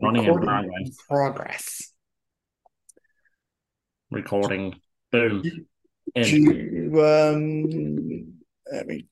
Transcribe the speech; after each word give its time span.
Running 0.00 0.24
in 0.24 0.28
Recording 0.34 0.46
progress. 0.48 0.80
in 0.86 0.92
progress. 1.08 1.92
Recording. 4.10 4.74
Boom. 5.10 5.42
Do 5.42 5.64
In. 6.14 6.26
you, 6.26 7.04
um, 7.04 8.32
let 8.72 8.86
me. 8.86 9.06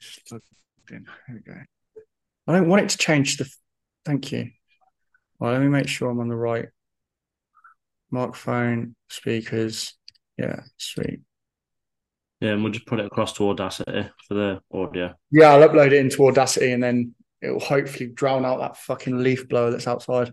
just 0.00 0.30
log 0.32 0.42
in. 0.90 1.06
Here 1.26 1.42
we 1.46 1.52
go. 1.52 1.60
I 2.48 2.52
don't 2.52 2.68
want 2.68 2.82
it 2.82 2.88
to 2.90 2.98
change 2.98 3.36
the. 3.38 3.48
Thank 4.04 4.32
you. 4.32 4.50
Well, 5.38 5.52
let 5.52 5.60
me 5.60 5.68
make 5.68 5.88
sure 5.88 6.10
I'm 6.10 6.20
on 6.20 6.28
the 6.28 6.36
right 6.36 6.66
microphone, 8.10 8.94
speakers. 9.08 9.94
Yeah, 10.38 10.60
sweet. 10.76 11.20
Yeah, 12.40 12.50
and 12.50 12.62
we'll 12.62 12.72
just 12.72 12.86
put 12.86 13.00
it 13.00 13.06
across 13.06 13.32
to 13.34 13.48
Audacity 13.48 14.08
for 14.28 14.34
the 14.34 14.60
audio. 14.72 15.14
Yeah, 15.30 15.52
I'll 15.54 15.68
upload 15.68 15.88
it 15.88 15.94
into 15.94 16.24
Audacity 16.26 16.72
and 16.72 16.82
then 16.82 17.14
it 17.42 17.50
will 17.50 17.60
hopefully 17.60 18.08
drown 18.08 18.44
out 18.44 18.60
that 18.60 18.76
fucking 18.76 19.18
leaf 19.18 19.48
blower 19.48 19.70
that's 19.70 19.88
outside. 19.88 20.32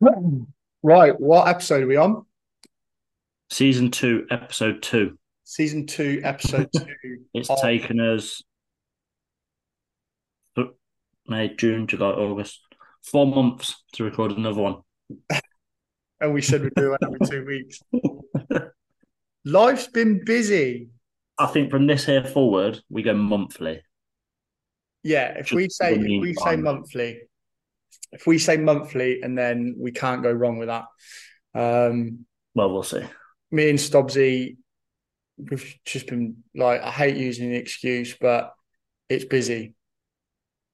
Right, 0.80 1.18
what 1.18 1.48
episode 1.48 1.82
are 1.82 1.88
we 1.88 1.96
on? 1.96 2.24
Season 3.50 3.90
two, 3.90 4.28
episode 4.30 4.80
two. 4.80 5.18
Season 5.42 5.86
two, 5.86 6.20
episode 6.22 6.70
two. 6.76 7.24
It's 7.34 7.50
of- 7.50 7.60
taken 7.60 7.98
us 7.98 8.40
May, 11.28 11.54
June, 11.54 11.86
July, 11.86 12.10
August. 12.10 12.60
Four 13.02 13.26
months 13.26 13.82
to 13.92 14.04
record 14.04 14.32
another 14.32 14.62
one. 14.62 14.76
and 16.20 16.32
we 16.32 16.42
said 16.42 16.62
we'd 16.62 16.74
do 16.74 16.94
it 16.94 17.00
every 17.02 17.18
two 17.28 17.44
weeks. 17.44 17.80
Life's 19.44 19.86
been 19.86 20.24
busy. 20.24 20.88
I 21.38 21.46
think 21.46 21.70
from 21.70 21.86
this 21.86 22.06
here 22.06 22.24
forward, 22.24 22.80
we 22.90 23.02
go 23.02 23.14
monthly. 23.14 23.82
Yeah, 25.08 25.38
if 25.38 25.46
Just 25.46 25.54
we 25.54 25.68
say 25.70 25.94
if 25.94 26.20
we 26.20 26.34
say 26.34 26.56
monthly, 26.56 27.20
if 28.12 28.26
we 28.26 28.38
say 28.38 28.58
monthly, 28.58 29.22
and 29.22 29.36
then 29.38 29.74
we 29.78 29.90
can't 29.90 30.22
go 30.22 30.30
wrong 30.30 30.58
with 30.58 30.68
that. 30.68 30.84
Um, 31.54 32.26
Well, 32.54 32.70
we'll 32.72 32.82
see. 32.82 33.02
me 33.50 33.70
and 33.70 33.78
Stobbsy, 33.78 34.58
we've 35.38 35.74
just 35.86 36.06
been 36.08 36.44
like, 36.54 36.82
I 36.82 36.90
hate 36.90 37.16
using 37.16 37.48
the 37.50 37.56
excuse, 37.56 38.16
but 38.20 38.52
it's 39.08 39.24
busy. 39.24 39.74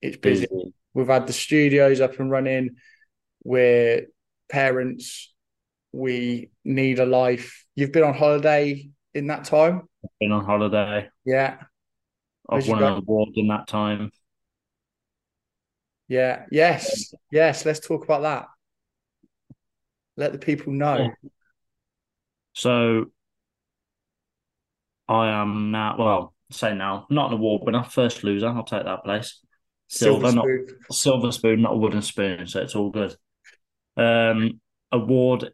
It's 0.02 0.16
busy. 0.16 0.48
We've 0.94 1.06
had 1.06 1.28
the 1.28 1.32
studios 1.32 2.00
up 2.00 2.18
and 2.18 2.28
running. 2.28 2.70
We're 3.44 4.06
parents. 4.48 5.32
We 5.92 6.50
need 6.64 6.98
a 6.98 7.06
life. 7.06 7.64
You've 7.77 7.92
been 7.92 8.02
on 8.02 8.14
holiday 8.14 8.90
in 9.14 9.28
that 9.28 9.44
time, 9.44 9.82
Been 10.18 10.32
on 10.32 10.44
holiday. 10.44 11.08
yeah, 11.24 11.58
I've 12.50 12.66
won 12.68 12.82
an 12.82 12.94
award 12.98 13.30
in 13.36 13.46
that 13.48 13.68
time. 13.68 14.10
Yeah, 16.08 16.44
yes, 16.50 17.14
yes. 17.30 17.64
Let's 17.64 17.80
talk 17.80 18.05
about 18.05 18.22
that. 18.22 18.47
Let 20.16 20.33
the 20.33 20.38
people 20.38 20.72
know. 20.72 21.11
So 22.52 23.06
I 25.08 25.28
am 25.28 25.70
now, 25.70 25.96
well, 25.98 26.34
say 26.50 26.74
now, 26.74 27.06
not 27.11 27.28
an 27.28 27.38
award 27.38 27.62
winner, 27.64 27.83
first 27.83 28.24
loser. 28.24 28.48
I'll 28.48 28.64
take 28.64 28.84
that 28.84 29.05
place. 29.05 29.41
Silver, 29.88 30.33
not 30.33 30.44
spoon. 30.44 30.66
silver 30.91 31.33
spoon, 31.33 31.62
not 31.62 31.74
a 31.74 31.77
wooden 31.77 32.02
spoon, 32.02 32.46
so 32.46 32.61
it's 32.61 32.74
all 32.74 32.91
good. 32.91 33.14
Um, 33.96 34.61
award 34.92 35.52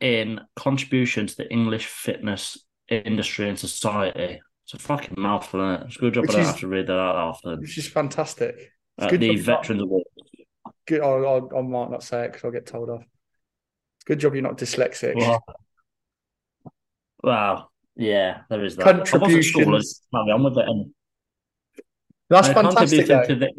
in 0.00 0.40
contribution 0.56 1.26
to 1.26 1.36
the 1.36 1.50
English 1.50 1.86
fitness 1.86 2.58
industry 2.88 3.48
and 3.48 3.58
society. 3.58 4.40
It's 4.64 4.74
a 4.74 4.78
fucking 4.78 5.14
mouthful, 5.18 5.74
is 5.74 5.80
it? 5.80 5.86
It's 5.86 5.96
a 5.96 6.00
good 6.00 6.14
job 6.14 6.24
I 6.28 6.32
don't 6.32 6.44
have 6.44 6.60
to 6.60 6.68
read 6.68 6.86
that 6.86 6.98
out 6.98 7.16
often. 7.16 7.60
Which 7.60 7.78
is 7.78 7.88
fantastic. 7.88 8.72
Uh, 8.98 9.08
good 9.08 9.20
the 9.20 9.28
job 9.28 9.36
you're 9.36 9.46
not- 9.46 9.60
Veterans 9.62 9.82
Award. 9.82 10.04
Good. 10.86 11.00
I, 11.00 11.06
I, 11.06 11.58
I 11.58 11.62
might 11.62 11.90
not 11.90 12.02
say 12.02 12.24
it 12.24 12.28
because 12.32 12.44
I'll 12.44 12.50
get 12.50 12.66
told 12.66 12.90
off. 12.90 13.02
It's 13.96 14.04
good 14.04 14.18
job 14.20 14.34
you're 14.34 14.42
not 14.42 14.58
dyslexic. 14.58 15.14
Wow. 15.16 15.40
Wow. 17.22 17.68
Yeah, 17.94 18.40
there 18.48 18.64
is 18.64 18.76
that. 18.76 18.86
I 18.86 18.92
was 18.92 19.00
at 19.02 19.06
school, 19.08 19.20
Contributions. 19.20 20.02
on 20.12 20.42
with 20.44 20.58
it. 20.58 20.68
And 20.68 20.94
That's 22.30 22.48
I 22.48 22.54
fantastic. 22.54 23.06
to 23.06 23.34
the 23.36 23.50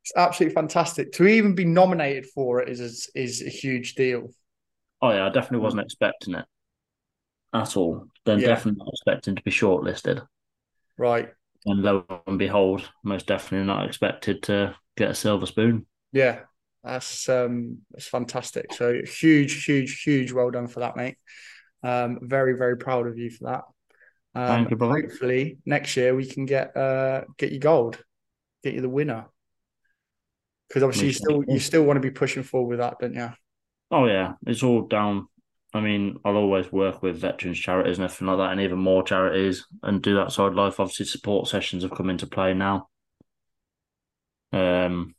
It's 0.00 0.12
absolutely 0.16 0.54
fantastic. 0.54 1.12
To 1.12 1.26
even 1.26 1.54
be 1.54 1.64
nominated 1.64 2.26
for 2.26 2.60
it 2.62 2.68
is 2.68 2.80
is, 2.80 3.10
is 3.14 3.42
a 3.42 3.50
huge 3.50 3.94
deal. 3.96 4.28
Oh 5.02 5.10
yeah, 5.10 5.26
I 5.26 5.28
definitely 5.30 5.64
wasn't 5.64 5.82
expecting 5.82 6.34
it 6.34 6.46
at 7.52 7.76
all. 7.76 8.06
Then 8.24 8.38
Yeah. 8.38 8.48
definitely 8.48 8.78
not 8.78 8.92
expecting 8.92 9.34
to 9.36 9.42
be 9.42 9.50
shortlisted. 9.50 10.24
Right. 10.96 11.30
And 11.68 11.82
lo 11.82 12.04
and 12.26 12.38
behold, 12.38 12.88
most 13.04 13.26
definitely 13.26 13.66
not 13.66 13.86
expected 13.86 14.42
to 14.44 14.74
get 14.96 15.10
a 15.10 15.14
silver 15.14 15.46
spoon. 15.46 15.86
Yeah. 16.12 16.40
That's 16.84 17.28
um 17.28 17.78
that's 17.90 18.06
fantastic. 18.06 18.72
So 18.72 19.02
huge, 19.04 19.64
huge, 19.64 20.02
huge 20.02 20.32
well 20.32 20.50
done 20.50 20.68
for 20.68 20.80
that, 20.80 20.96
mate. 20.96 21.16
Um, 21.82 22.18
very, 22.22 22.54
very 22.54 22.76
proud 22.76 23.06
of 23.06 23.18
you 23.18 23.30
for 23.30 23.44
that. 23.44 23.62
Um, 24.34 24.48
Thank 24.48 24.70
you, 24.70 24.76
brother. 24.76 25.00
hopefully 25.02 25.58
next 25.66 25.96
year 25.96 26.14
we 26.14 26.24
can 26.26 26.46
get 26.46 26.76
uh 26.76 27.24
get 27.36 27.52
you 27.52 27.58
gold, 27.58 28.02
get 28.62 28.74
you 28.74 28.80
the 28.80 28.88
winner. 28.88 29.26
Because 30.68 30.82
obviously 30.82 31.08
you 31.08 31.12
still 31.14 31.44
you 31.48 31.58
still 31.58 31.82
want 31.82 31.96
to 31.96 32.00
be 32.00 32.10
pushing 32.10 32.42
forward 32.42 32.68
with 32.68 32.78
that, 32.78 32.98
don't 33.00 33.14
you? 33.14 33.30
Oh 33.90 34.06
yeah, 34.06 34.34
it's 34.46 34.62
all 34.62 34.82
down. 34.82 35.28
I 35.78 35.80
mean, 35.80 36.18
I'll 36.24 36.36
always 36.36 36.70
work 36.72 37.02
with 37.02 37.20
veterans 37.20 37.58
charities 37.58 37.98
and 37.98 38.04
everything 38.04 38.26
like 38.26 38.38
that, 38.38 38.52
and 38.52 38.60
even 38.60 38.78
more 38.78 39.02
charities, 39.02 39.66
and 39.82 40.02
do 40.02 40.16
that 40.16 40.32
side 40.32 40.48
of 40.48 40.54
life. 40.54 40.80
Obviously, 40.80 41.06
support 41.06 41.48
sessions 41.48 41.82
have 41.84 41.94
come 41.94 42.10
into 42.10 42.26
play 42.26 42.52
now. 42.54 42.88
Um, 44.52 45.14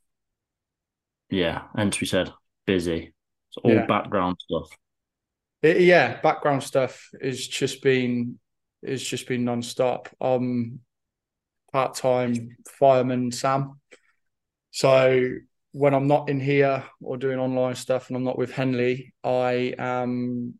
yeah, 1.30 1.64
and 1.76 1.94
to 1.94 2.00
be 2.00 2.06
said, 2.06 2.32
busy. 2.66 3.14
It's 3.50 3.58
all 3.64 3.72
Yeah. 3.72 3.86
background 3.86 4.38
stuff. 4.40 4.70
It- 5.62 5.82
yeah, 5.82 6.20
background 6.22 6.64
stuff 6.64 7.10
is 7.20 7.48
just 7.48 7.82
been 7.82 8.40
is 8.82 9.04
just 9.04 9.28
been 9.28 9.44
non-stop. 9.44 10.08
Um 10.22 10.80
part-time 11.72 12.56
fireman 12.80 13.32
Sam. 13.32 13.80
So 14.72 15.30
when 15.72 15.94
I'm 15.94 16.08
not 16.08 16.30
in 16.30 16.40
here 16.40 16.84
or 17.02 17.18
doing 17.18 17.40
online 17.40 17.76
stuff 17.76 18.08
and 18.08 18.18
I'm 18.18 18.24
not 18.24 18.38
with 18.38 18.52
Henley, 18.52 19.14
I 19.24 19.76
am 19.78 20.56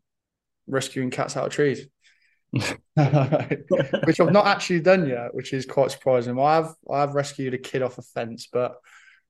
rescuing 0.66 1.10
cats 1.10 1.36
out 1.36 1.46
of 1.46 1.52
trees. 1.52 1.86
which 2.52 4.20
I've 4.20 4.32
not 4.32 4.46
actually 4.46 4.80
done 4.80 5.08
yet, 5.08 5.34
which 5.34 5.52
is 5.52 5.66
quite 5.66 5.92
surprising. 5.92 6.38
I 6.38 6.56
have 6.56 6.74
I 6.90 7.00
have 7.00 7.14
rescued 7.14 7.54
a 7.54 7.58
kid 7.58 7.82
off 7.82 7.98
a 7.98 8.02
fence, 8.02 8.48
but 8.52 8.76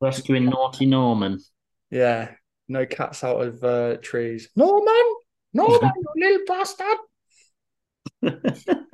Rescuing 0.00 0.46
naughty 0.46 0.86
Norman. 0.86 1.38
yeah, 1.90 2.30
no 2.68 2.86
cats 2.86 3.22
out 3.22 3.42
of 3.42 3.62
uh, 3.62 3.96
trees. 3.98 4.48
Norman, 4.56 5.14
Norman, 5.52 5.92
you 6.14 6.22
little 6.24 6.46
bastard. 6.46 6.96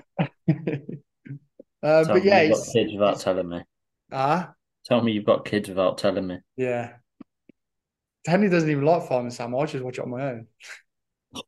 uh, 1.82 2.04
but 2.04 2.24
yeah, 2.24 2.42
you've 2.42 2.52
got 2.52 2.58
it's, 2.58 2.72
kids 2.72 2.92
without 2.92 3.20
telling 3.20 3.48
me. 3.48 3.62
ah, 4.10 4.52
Tell 4.86 5.02
me 5.02 5.12
you've 5.12 5.24
got 5.24 5.44
kids 5.44 5.68
without 5.68 5.98
telling 5.98 6.26
me. 6.26 6.38
yeah. 6.56 6.92
Henry 8.26 8.48
doesn't 8.48 8.70
even 8.70 8.84
like 8.84 9.06
Fireman 9.06 9.30
Sam. 9.30 9.54
I 9.54 9.66
just 9.66 9.84
watch 9.84 9.98
it 9.98 10.04
on 10.04 10.10
my 10.10 10.30
own. 10.30 10.46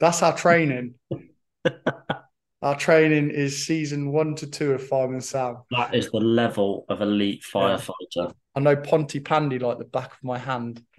That's 0.00 0.22
our 0.22 0.36
training. 0.36 0.94
our 2.62 2.76
training 2.76 3.30
is 3.30 3.64
season 3.64 4.10
one 4.10 4.34
to 4.36 4.48
two 4.48 4.72
of 4.72 4.84
Fireman 4.84 5.20
Sam. 5.20 5.58
That 5.70 5.94
is 5.94 6.10
the 6.10 6.18
level 6.18 6.84
of 6.88 7.00
elite 7.00 7.44
firefighter. 7.44 8.32
I 8.56 8.60
know 8.60 8.74
Pontypandy 8.74 9.62
like 9.62 9.78
the 9.78 9.84
back 9.84 10.12
of 10.12 10.24
my 10.24 10.38
hand. 10.38 10.82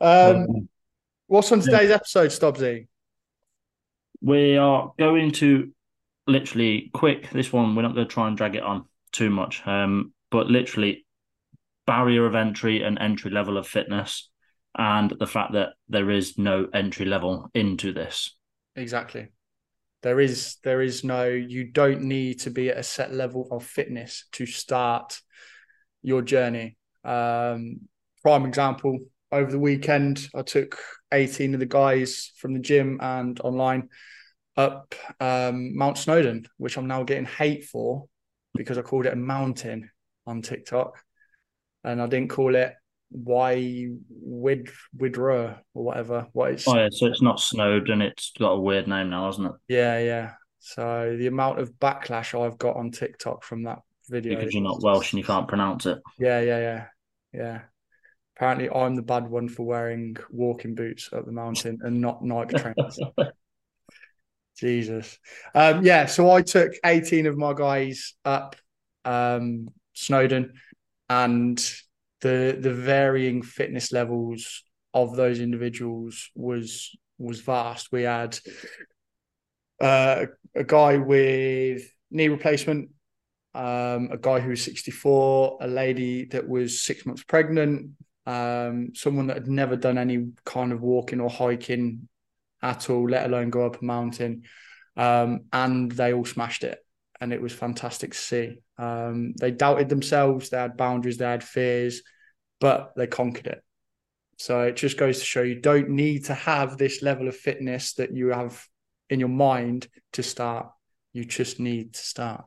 um, 0.00 0.68
what's 1.26 1.52
on 1.52 1.60
today's 1.60 1.90
episode, 1.90 2.30
Stobbsy? 2.30 2.86
we 4.20 4.56
are 4.56 4.92
going 4.98 5.30
to 5.32 5.72
literally 6.30 6.90
quick 6.92 7.30
this 7.30 7.52
one. 7.52 7.74
We're 7.74 7.82
not 7.82 7.94
going 7.94 8.06
to 8.06 8.12
try 8.12 8.28
and 8.28 8.36
drag 8.36 8.56
it 8.56 8.62
on 8.62 8.86
too 9.12 9.30
much, 9.30 9.66
um, 9.66 10.12
but 10.30 10.46
literally 10.46 11.06
barrier 11.86 12.26
of 12.26 12.34
entry 12.34 12.82
and 12.82 12.98
entry 12.98 13.30
level 13.30 13.58
of 13.58 13.66
fitness, 13.66 14.30
and 14.76 15.12
the 15.18 15.26
fact 15.26 15.52
that 15.52 15.70
there 15.88 16.10
is 16.10 16.38
no 16.38 16.68
entry 16.72 17.06
level 17.06 17.50
into 17.54 17.92
this. 17.92 18.36
Exactly. 18.76 19.28
There 20.02 20.20
is 20.20 20.56
there 20.64 20.80
is 20.80 21.04
no 21.04 21.26
you 21.26 21.64
don't 21.64 22.02
need 22.02 22.40
to 22.40 22.50
be 22.50 22.70
at 22.70 22.78
a 22.78 22.82
set 22.82 23.12
level 23.12 23.48
of 23.50 23.64
fitness 23.64 24.26
to 24.32 24.46
start 24.46 25.20
your 26.02 26.22
journey. 26.22 26.78
Um, 27.04 27.80
prime 28.22 28.46
example, 28.46 28.98
over 29.30 29.50
the 29.50 29.58
weekend 29.58 30.26
I 30.34 30.42
took 30.42 30.78
18 31.12 31.54
of 31.54 31.60
the 31.60 31.66
guys 31.66 32.32
from 32.36 32.54
the 32.54 32.60
gym 32.60 32.98
and 33.02 33.38
online 33.40 33.88
up 34.56 34.94
um, 35.20 35.76
Mount 35.76 35.98
Snowdon, 35.98 36.46
which 36.58 36.76
I'm 36.76 36.86
now 36.86 37.02
getting 37.02 37.24
hate 37.26 37.64
for 37.64 38.06
because 38.54 38.78
I 38.78 38.82
called 38.82 39.06
it 39.06 39.12
a 39.12 39.16
mountain 39.16 39.90
on 40.26 40.42
TikTok. 40.42 40.98
And 41.84 42.02
I 42.02 42.06
didn't 42.06 42.30
call 42.30 42.54
it 42.54 42.74
why 43.10 43.88
Wid 44.08 44.70
Widra 44.96 45.58
or 45.74 45.84
whatever. 45.84 46.26
What 46.32 46.52
it's 46.52 46.68
Oh 46.68 46.76
yeah, 46.76 46.88
so 46.90 47.06
it's 47.06 47.22
not 47.22 47.40
Snowdon. 47.40 48.02
it's 48.02 48.32
got 48.38 48.52
a 48.52 48.60
weird 48.60 48.86
name 48.86 49.10
now, 49.10 49.26
hasn't 49.26 49.46
it? 49.46 49.52
Yeah, 49.68 49.98
yeah. 49.98 50.32
So 50.58 51.16
the 51.18 51.26
amount 51.26 51.58
of 51.58 51.72
backlash 51.74 52.38
I've 52.38 52.58
got 52.58 52.76
on 52.76 52.90
TikTok 52.90 53.42
from 53.44 53.64
that 53.64 53.78
video. 54.08 54.36
because 54.36 54.52
you're 54.52 54.62
not 54.62 54.82
Welsh 54.82 55.12
and 55.12 55.18
you 55.18 55.24
can't 55.24 55.48
pronounce 55.48 55.86
it. 55.86 55.98
Yeah, 56.18 56.40
yeah, 56.40 56.58
yeah, 56.58 56.86
yeah. 57.32 57.60
Apparently, 58.36 58.70
I'm 58.70 58.94
the 58.94 59.02
bad 59.02 59.28
one 59.28 59.48
for 59.48 59.64
wearing 59.64 60.16
walking 60.30 60.74
boots 60.74 61.10
up 61.12 61.26
the 61.26 61.32
mountain 61.32 61.78
and 61.82 62.00
not 62.00 62.22
Nike 62.24 62.56
trainers. 62.56 62.98
Jesus. 64.60 65.18
Um, 65.54 65.84
yeah, 65.84 66.06
so 66.06 66.30
I 66.30 66.42
took 66.42 66.72
18 66.84 67.26
of 67.26 67.36
my 67.36 67.54
guys 67.54 68.14
up 68.24 68.56
um, 69.04 69.68
Snowdon, 69.94 70.52
and 71.08 71.58
the 72.20 72.56
the 72.60 72.72
varying 72.72 73.42
fitness 73.42 73.92
levels 73.92 74.62
of 74.92 75.16
those 75.16 75.40
individuals 75.40 76.30
was 76.34 76.96
was 77.18 77.40
vast. 77.40 77.90
We 77.90 78.02
had 78.02 78.38
uh, 79.80 80.26
a 80.54 80.64
guy 80.64 80.98
with 80.98 81.82
knee 82.10 82.28
replacement, 82.28 82.90
um, 83.54 84.10
a 84.12 84.18
guy 84.20 84.40
who 84.40 84.50
was 84.50 84.62
64, 84.62 85.58
a 85.62 85.66
lady 85.66 86.26
that 86.26 86.48
was 86.48 86.82
six 86.82 87.06
months 87.06 87.24
pregnant, 87.24 87.92
um, 88.26 88.90
someone 88.94 89.28
that 89.28 89.38
had 89.38 89.48
never 89.48 89.76
done 89.76 89.96
any 89.96 90.32
kind 90.44 90.72
of 90.72 90.82
walking 90.82 91.20
or 91.20 91.30
hiking 91.30 92.08
at 92.62 92.90
all, 92.90 93.08
let 93.08 93.26
alone 93.26 93.50
go 93.50 93.66
up 93.66 93.80
a 93.80 93.84
mountain. 93.84 94.42
Um, 94.96 95.42
and 95.52 95.90
they 95.90 96.12
all 96.12 96.24
smashed 96.24 96.64
it. 96.64 96.78
And 97.20 97.32
it 97.32 97.40
was 97.40 97.52
fantastic 97.52 98.12
to 98.12 98.18
see. 98.18 98.56
Um, 98.78 99.34
they 99.38 99.50
doubted 99.50 99.88
themselves, 99.88 100.50
they 100.50 100.56
had 100.56 100.76
boundaries, 100.76 101.18
they 101.18 101.26
had 101.26 101.44
fears, 101.44 102.02
but 102.60 102.92
they 102.96 103.06
conquered 103.06 103.46
it. 103.46 103.62
So 104.38 104.62
it 104.62 104.76
just 104.76 104.96
goes 104.96 105.18
to 105.18 105.24
show 105.24 105.42
you 105.42 105.60
don't 105.60 105.90
need 105.90 106.24
to 106.26 106.34
have 106.34 106.78
this 106.78 107.02
level 107.02 107.28
of 107.28 107.36
fitness 107.36 107.92
that 107.94 108.14
you 108.14 108.28
have 108.28 108.66
in 109.10 109.20
your 109.20 109.28
mind 109.28 109.88
to 110.14 110.22
start. 110.22 110.68
You 111.12 111.26
just 111.26 111.60
need 111.60 111.92
to 111.92 112.00
start. 112.00 112.44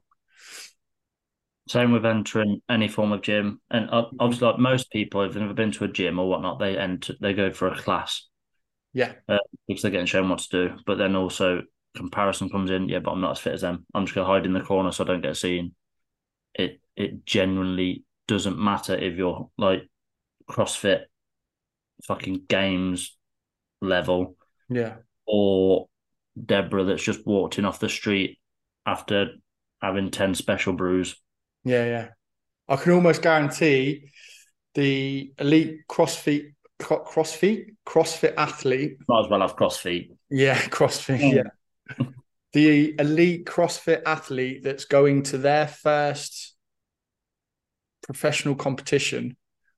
Same 1.67 1.91
with 1.91 2.05
entering 2.05 2.61
any 2.67 2.87
form 2.87 3.11
of 3.13 3.21
gym, 3.21 3.61
and 3.69 3.89
obviously, 3.91 4.47
like 4.47 4.59
most 4.59 4.91
people, 4.91 5.21
if 5.21 5.31
they've 5.31 5.41
never 5.41 5.53
been 5.53 5.71
to 5.71 5.85
a 5.85 5.87
gym 5.87 6.19
or 6.19 6.27
whatnot, 6.27 6.59
they 6.59 6.77
enter, 6.77 7.13
they 7.21 7.33
go 7.33 7.53
for 7.53 7.69
a 7.69 7.77
class. 7.77 8.27
Yeah, 8.93 9.13
uh, 9.27 9.39
because 9.67 9.81
they're 9.81 9.91
getting 9.91 10.05
shown 10.05 10.29
what 10.29 10.39
to 10.39 10.49
do. 10.69 10.75
But 10.85 10.97
then 10.97 11.15
also 11.15 11.63
comparison 11.95 12.49
comes 12.49 12.71
in. 12.71 12.89
Yeah, 12.89 12.99
but 12.99 13.11
I'm 13.11 13.21
not 13.21 13.31
as 13.31 13.39
fit 13.39 13.53
as 13.53 13.61
them. 13.61 13.85
I'm 13.93 14.05
just 14.05 14.15
gonna 14.15 14.27
hide 14.27 14.45
in 14.45 14.53
the 14.53 14.61
corner 14.61 14.91
so 14.91 15.03
I 15.03 15.07
don't 15.07 15.21
get 15.21 15.37
seen. 15.37 15.73
It 16.53 16.79
it 16.95 17.25
genuinely 17.25 18.03
doesn't 18.27 18.57
matter 18.57 18.95
if 18.95 19.15
you're 19.15 19.49
like 19.57 19.83
CrossFit, 20.49 21.03
fucking 22.05 22.43
games 22.47 23.17
level, 23.81 24.35
yeah, 24.69 24.95
or 25.25 25.87
Deborah 26.45 26.83
that's 26.83 27.03
just 27.03 27.25
walked 27.25 27.57
in 27.59 27.65
off 27.65 27.79
the 27.79 27.89
street 27.89 28.39
after 28.85 29.31
having 29.81 30.11
ten 30.11 30.35
special 30.35 30.73
brews. 30.73 31.15
Yeah, 31.63 31.85
yeah. 31.85 32.07
I 32.67 32.75
can 32.77 32.93
almost 32.93 33.21
guarantee 33.21 34.09
the 34.73 35.33
elite 35.37 35.81
CrossFit 35.89 36.53
CrossFit 36.83 37.75
CrossFit 37.85 38.33
athlete. 38.37 38.97
Might 39.07 39.25
as 39.25 39.29
well 39.29 39.41
have 39.41 39.55
CrossFit. 39.55 40.09
Yeah, 40.29 40.57
CrossFit. 40.57 41.33
Yeah. 41.35 42.05
the 42.53 42.95
elite 42.99 43.45
CrossFit 43.45 44.03
athlete 44.05 44.63
that's 44.63 44.85
going 44.85 45.23
to 45.23 45.37
their 45.37 45.67
first 45.67 46.55
professional 48.03 48.55
competition 48.55 49.37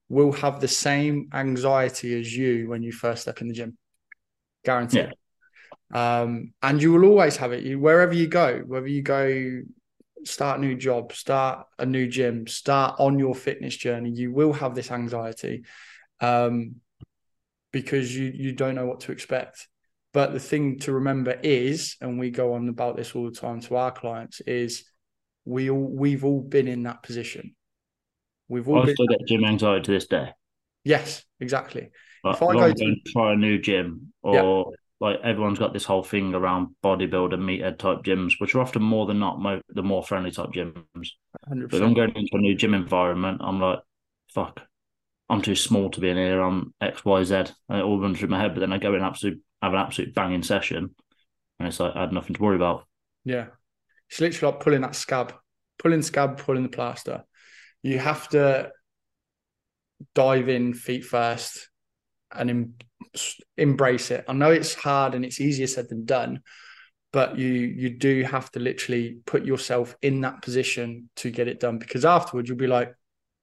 will 0.10 0.32
have 0.32 0.60
the 0.60 0.68
same 0.68 1.30
anxiety 1.34 2.20
as 2.20 2.36
you 2.36 2.70
when 2.70 2.84
you 2.84 2.92
first 2.92 3.24
step 3.24 3.42
in 3.42 3.48
the 3.48 3.54
gym. 3.54 3.78
Guaranteed. 4.64 5.14
Yeah. 5.94 6.22
Um, 6.22 6.54
and 6.62 6.82
you 6.82 6.92
will 6.92 7.06
always 7.06 7.38
have 7.38 7.54
it. 7.54 7.64
You 7.64 7.80
wherever 7.80 8.14
you 8.14 8.28
go, 8.28 8.64
whether 8.66 8.88
you 8.88 9.02
go 9.02 9.62
start 10.26 10.60
a 10.60 10.62
new 10.62 10.76
job, 10.76 11.14
start 11.14 11.68
a 11.78 11.86
new 11.86 12.08
gym, 12.08 12.48
start 12.48 12.96
on 13.00 13.20
your 13.20 13.36
fitness 13.36 13.76
journey, 13.76 14.10
you 14.10 14.32
will 14.32 14.54
have 14.54 14.76
this 14.76 14.92
anxiety. 14.92 15.64
Um, 16.20 16.76
because 17.76 18.16
you 18.16 18.32
you 18.34 18.54
don't 18.54 18.74
know 18.74 18.86
what 18.86 19.02
to 19.02 19.12
expect. 19.12 19.68
But 20.14 20.32
the 20.32 20.40
thing 20.40 20.80
to 20.80 20.94
remember 20.94 21.38
is, 21.44 21.98
and 22.00 22.18
we 22.18 22.30
go 22.32 22.54
on 22.54 22.70
about 22.70 22.96
this 22.96 23.14
all 23.14 23.26
the 23.26 23.36
time 23.36 23.60
to 23.64 23.76
our 23.76 23.92
clients, 23.92 24.40
is 24.40 24.86
we 25.44 25.70
all 25.70 25.86
we've 25.86 26.24
all 26.24 26.40
been 26.40 26.70
in 26.70 26.84
that 26.84 27.04
position. 27.04 27.54
We've 28.48 28.66
all 28.70 28.90
I 28.90 28.94
still 28.94 29.08
get 29.08 29.28
gym 29.28 29.44
anxiety 29.44 29.84
to 29.84 29.92
this 29.92 30.08
day. 30.08 30.30
Yes, 30.86 31.26
exactly. 31.42 31.90
If 32.24 32.42
I 32.42 32.54
go 32.54 32.72
to 32.72 32.96
try 33.08 33.34
a 33.34 33.36
new 33.36 33.60
gym 33.60 34.14
or 34.24 34.72
yeah. 34.72 34.76
like 35.06 35.20
everyone's 35.22 35.60
got 35.60 35.74
this 35.74 35.84
whole 35.84 36.04
thing 36.04 36.34
around 36.34 36.70
bodybuilder 36.82 37.34
meathead 37.34 37.78
type 37.78 38.04
gyms, 38.04 38.36
which 38.40 38.56
are 38.56 38.62
often 38.62 38.84
more 38.84 39.06
than 39.06 39.20
not 39.20 39.42
mo- 39.42 39.62
the 39.68 39.84
more 39.84 40.02
friendly 40.02 40.32
type 40.32 40.52
gyms. 40.54 41.10
100%. 41.52 41.70
But 41.70 41.84
I'm 41.84 41.94
going 41.94 42.16
into 42.16 42.32
a 42.32 42.40
new 42.40 42.56
gym 42.56 42.74
environment. 42.74 43.42
I'm 43.44 43.60
like, 43.60 43.80
fuck, 44.30 44.62
I'm 45.30 45.42
too 45.42 45.56
small 45.56 45.90
to 45.90 46.00
be 46.00 46.10
in 46.10 46.18
here. 46.18 46.42
I'm 46.42 46.74
X, 46.80 47.04
Y, 47.04 47.24
Z. 47.24 47.36
It 47.36 47.54
all 47.70 48.00
runs 48.00 48.20
through 48.20 48.30
my 48.30 48.40
head. 48.40 48.54
But 48.54 48.60
then 48.60 48.74
I 48.74 48.78
go 48.78 48.94
in 48.94 49.02
absolute, 49.02 49.42
have 49.62 49.74
an 49.74 49.80
absolute 49.80 50.14
banging 50.14 50.44
session, 50.44 50.94
and 51.60 51.68
it's 51.68 51.80
like 51.80 51.96
I 51.96 52.02
had 52.02 52.14
nothing 52.14 52.36
to 52.36 52.42
worry 52.42 52.56
about. 52.56 52.86
Yeah, 53.24 53.48
it's 54.10 54.22
literally 54.22 54.54
like 54.54 54.64
pulling 54.64 54.82
that 54.82 54.96
scab, 54.96 55.34
pulling 55.80 56.04
scab, 56.04 56.38
pulling 56.38 56.64
the 56.64 56.70
plaster. 56.70 57.24
You 57.82 57.98
have 58.00 58.28
to 58.30 58.72
dive 60.14 60.50
in 60.50 60.74
feet 60.74 61.06
first 61.06 61.70
and 62.32 62.50
em- 62.50 62.74
embrace 63.58 64.12
it. 64.12 64.26
I 64.28 64.34
know 64.34 64.52
it's 64.52 64.76
hard 64.76 65.16
and 65.16 65.26
it's 65.26 65.42
easier 65.42 65.68
said 65.68 65.90
than 65.90 66.06
done, 66.06 66.42
but 67.12 67.38
you 67.38 67.48
you 67.48 67.98
do 67.98 68.24
have 68.24 68.52
to 68.52 68.60
literally 68.60 69.18
put 69.26 69.46
yourself 69.46 69.96
in 70.02 70.22
that 70.22 70.42
position 70.42 71.10
to 71.18 71.32
get 71.32 71.48
it 71.48 71.60
done 71.60 71.80
because 71.80 72.06
afterwards 72.06 72.50
you'll 72.50 72.58
be 72.58 72.68
like, 72.68 72.94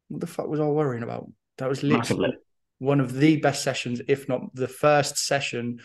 what 0.08 0.20
the 0.20 0.26
fuck 0.26 0.46
was 0.46 0.61
I 0.61 0.67
worrying 0.67 1.02
about? 1.02 1.26
That 1.58 1.69
was 1.69 1.82
literally 1.82 2.34
one 2.78 3.00
of 3.00 3.14
the 3.14 3.37
best 3.37 3.62
sessions, 3.62 4.00
if 4.08 4.28
not 4.28 4.54
the 4.54 4.69
first 4.69 5.16
session 5.16 5.81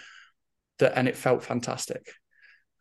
that, 0.79 0.93
and 0.95 1.07
it 1.07 1.15
felt 1.15 1.43
fantastic. 1.43 2.11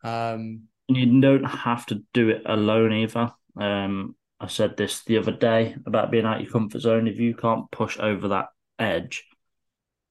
Um, 0.03 0.63
you 0.87 1.21
don't 1.21 1.43
have 1.43 1.85
to 1.87 2.03
do 2.13 2.29
it 2.29 2.43
alone 2.45 2.93
either. 2.93 3.31
Um, 3.55 4.15
I 4.39 4.47
said 4.47 4.77
this 4.77 5.03
the 5.03 5.17
other 5.17 5.31
day 5.31 5.75
about 5.85 6.11
being 6.11 6.25
out 6.25 6.37
of 6.37 6.43
your 6.43 6.51
comfort 6.51 6.81
zone. 6.81 7.07
If 7.07 7.19
you 7.19 7.35
can't 7.35 7.69
push 7.71 7.99
over 7.99 8.29
that 8.29 8.47
edge, 8.79 9.23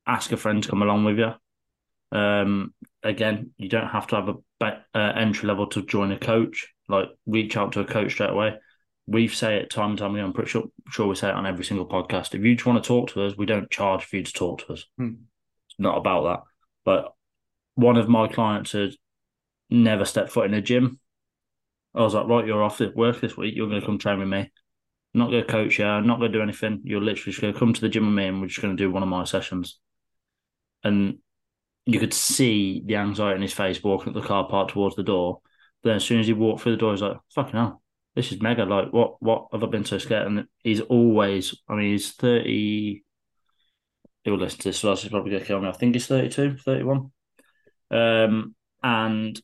ask 0.06 0.30
a 0.32 0.36
friend 0.36 0.62
to 0.62 0.68
come 0.68 0.82
along 0.82 1.04
with 1.04 1.18
you. 1.18 1.32
Um, 2.12 2.74
again, 3.02 3.50
you 3.56 3.68
don't 3.68 3.88
have 3.88 4.06
to 4.08 4.16
have 4.16 4.28
a 4.28 4.64
uh, 4.94 5.12
entry 5.16 5.48
level 5.48 5.66
to 5.68 5.82
join 5.82 6.12
a 6.12 6.18
coach. 6.18 6.68
Like 6.88 7.08
reach 7.26 7.56
out 7.56 7.72
to 7.72 7.80
a 7.80 7.84
coach 7.84 8.12
straight 8.12 8.30
away 8.30 8.58
we 9.06 9.28
say 9.28 9.56
it 9.56 9.70
time 9.70 9.90
and 9.90 9.98
time 9.98 10.14
again. 10.14 10.24
I'm 10.24 10.32
pretty 10.32 10.50
sure, 10.50 10.64
sure 10.90 11.06
we 11.06 11.14
say 11.14 11.28
it 11.28 11.34
on 11.34 11.46
every 11.46 11.64
single 11.64 11.86
podcast. 11.86 12.34
If 12.34 12.44
you 12.44 12.54
just 12.54 12.66
want 12.66 12.82
to 12.82 12.86
talk 12.86 13.10
to 13.10 13.24
us, 13.24 13.36
we 13.36 13.46
don't 13.46 13.70
charge 13.70 14.04
for 14.04 14.16
you 14.16 14.24
to 14.24 14.32
talk 14.32 14.66
to 14.66 14.72
us. 14.72 14.84
Hmm. 14.98 15.14
It's 15.68 15.78
not 15.78 15.96
about 15.96 16.24
that. 16.24 16.40
But 16.84 17.12
one 17.74 17.96
of 17.96 18.08
my 18.08 18.26
clients 18.26 18.72
had 18.72 18.94
never 19.70 20.04
stepped 20.04 20.30
foot 20.30 20.46
in 20.46 20.54
a 20.54 20.62
gym. 20.62 20.98
I 21.94 22.02
was 22.02 22.14
like, 22.14 22.26
right, 22.26 22.46
you're 22.46 22.62
off 22.62 22.80
work 22.94 23.20
this 23.20 23.36
week. 23.36 23.54
You're 23.56 23.68
going 23.68 23.80
to 23.80 23.86
come 23.86 23.98
train 23.98 24.18
with 24.18 24.28
me. 24.28 24.38
I'm 24.38 25.20
not 25.20 25.30
going 25.30 25.44
to 25.44 25.50
coach 25.50 25.78
you. 25.78 25.86
I'm 25.86 26.06
not 26.06 26.18
going 26.18 26.32
to 26.32 26.38
do 26.38 26.42
anything. 26.42 26.80
You're 26.84 27.00
literally 27.00 27.32
just 27.32 27.40
going 27.40 27.52
to 27.52 27.58
come 27.58 27.72
to 27.72 27.80
the 27.80 27.88
gym 27.88 28.06
with 28.06 28.14
me 28.14 28.26
and 28.26 28.40
we're 28.40 28.48
just 28.48 28.60
going 28.60 28.76
to 28.76 28.82
do 28.82 28.90
one 28.90 29.02
of 29.02 29.08
my 29.08 29.24
sessions. 29.24 29.78
And 30.82 31.18
you 31.86 32.00
could 32.00 32.12
see 32.12 32.82
the 32.84 32.96
anxiety 32.96 33.36
in 33.36 33.42
his 33.42 33.54
face 33.54 33.82
walking 33.82 34.08
up 34.08 34.14
the 34.20 34.26
car 34.26 34.46
park 34.48 34.70
towards 34.70 34.96
the 34.96 35.02
door. 35.04 35.40
Then 35.84 35.96
as 35.96 36.04
soon 36.04 36.20
as 36.20 36.26
he 36.26 36.32
walked 36.32 36.62
through 36.62 36.72
the 36.72 36.78
door, 36.78 36.92
he's 36.92 37.02
like, 37.02 37.16
fucking 37.34 37.52
hell 37.52 37.82
this 38.16 38.32
is 38.32 38.40
mega. 38.40 38.64
Like, 38.64 38.92
what 38.92 39.22
what 39.22 39.48
have 39.52 39.62
I 39.62 39.66
been 39.66 39.84
so 39.84 39.98
scared? 39.98 40.26
And 40.26 40.46
he's 40.64 40.80
always, 40.80 41.54
I 41.68 41.74
mean, 41.74 41.92
he's 41.92 42.12
30. 42.12 43.04
He'll 44.24 44.38
listen 44.38 44.58
to 44.60 44.68
this, 44.70 44.78
so 44.78 44.96
he's 44.96 45.10
probably 45.10 45.30
going 45.30 45.42
to 45.42 45.46
kill 45.46 45.60
me. 45.60 45.68
I 45.68 45.72
think 45.72 45.94
he's 45.94 46.06
32, 46.08 46.56
31. 46.56 47.12
Um, 47.92 48.56
and 48.82 49.40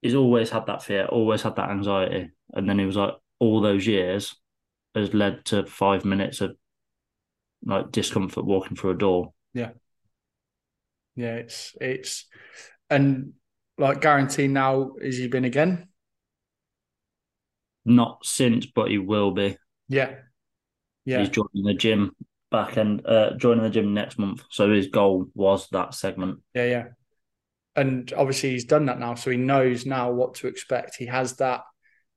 he's 0.00 0.14
always 0.14 0.50
had 0.50 0.66
that 0.66 0.82
fear, 0.82 1.04
always 1.06 1.42
had 1.42 1.56
that 1.56 1.68
anxiety. 1.68 2.30
And 2.54 2.68
then 2.68 2.78
he 2.78 2.86
was 2.86 2.96
like, 2.96 3.14
all 3.40 3.60
those 3.60 3.86
years 3.86 4.36
has 4.94 5.12
led 5.12 5.44
to 5.46 5.66
five 5.66 6.04
minutes 6.04 6.40
of 6.40 6.56
like 7.66 7.90
discomfort 7.90 8.46
walking 8.46 8.76
through 8.76 8.92
a 8.92 8.98
door. 8.98 9.34
Yeah. 9.52 9.70
Yeah, 11.16 11.34
it's, 11.34 11.74
it's, 11.80 12.26
and 12.88 13.32
like 13.76 14.00
guarantee 14.00 14.46
now, 14.46 14.92
has 15.02 15.18
he 15.18 15.26
been 15.26 15.44
again? 15.44 15.88
Not 17.84 18.24
since, 18.24 18.66
but 18.66 18.90
he 18.90 18.98
will 18.98 19.30
be. 19.30 19.56
Yeah. 19.88 20.14
Yeah. 21.04 21.20
He's 21.20 21.28
joining 21.28 21.64
the 21.64 21.74
gym 21.74 22.14
back 22.50 22.76
and 22.76 23.04
uh, 23.06 23.36
joining 23.36 23.64
the 23.64 23.70
gym 23.70 23.94
next 23.94 24.18
month. 24.18 24.44
So 24.50 24.72
his 24.72 24.86
goal 24.86 25.26
was 25.34 25.68
that 25.70 25.94
segment. 25.94 26.40
Yeah, 26.54 26.64
yeah. 26.64 26.84
And 27.76 28.12
obviously 28.16 28.50
he's 28.50 28.64
done 28.64 28.86
that 28.86 29.00
now, 29.00 29.16
so 29.16 29.30
he 29.30 29.36
knows 29.36 29.84
now 29.84 30.12
what 30.12 30.34
to 30.36 30.46
expect. 30.46 30.96
He 30.96 31.06
has 31.06 31.36
that. 31.36 31.62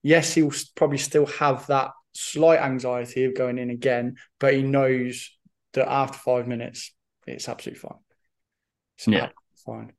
Yes, 0.04 0.36
he'll 0.36 0.52
probably 0.76 1.00
still 1.00 1.26
have 1.26 1.66
that 1.68 1.92
slight 2.14 2.60
anxiety 2.60 3.26
of 3.26 3.36
going 3.36 3.58
in 3.58 3.72
again, 3.72 4.18
but 4.40 4.54
he 4.54 4.62
knows 4.62 5.32
that 5.74 5.90
after 5.90 6.18
five 6.18 6.48
minutes, 6.48 6.94
it's 7.26 7.50
absolutely 7.50 7.80
fine. 7.80 8.00
It's 8.98 9.08
yeah, 9.08 9.30
fine. 9.66 9.94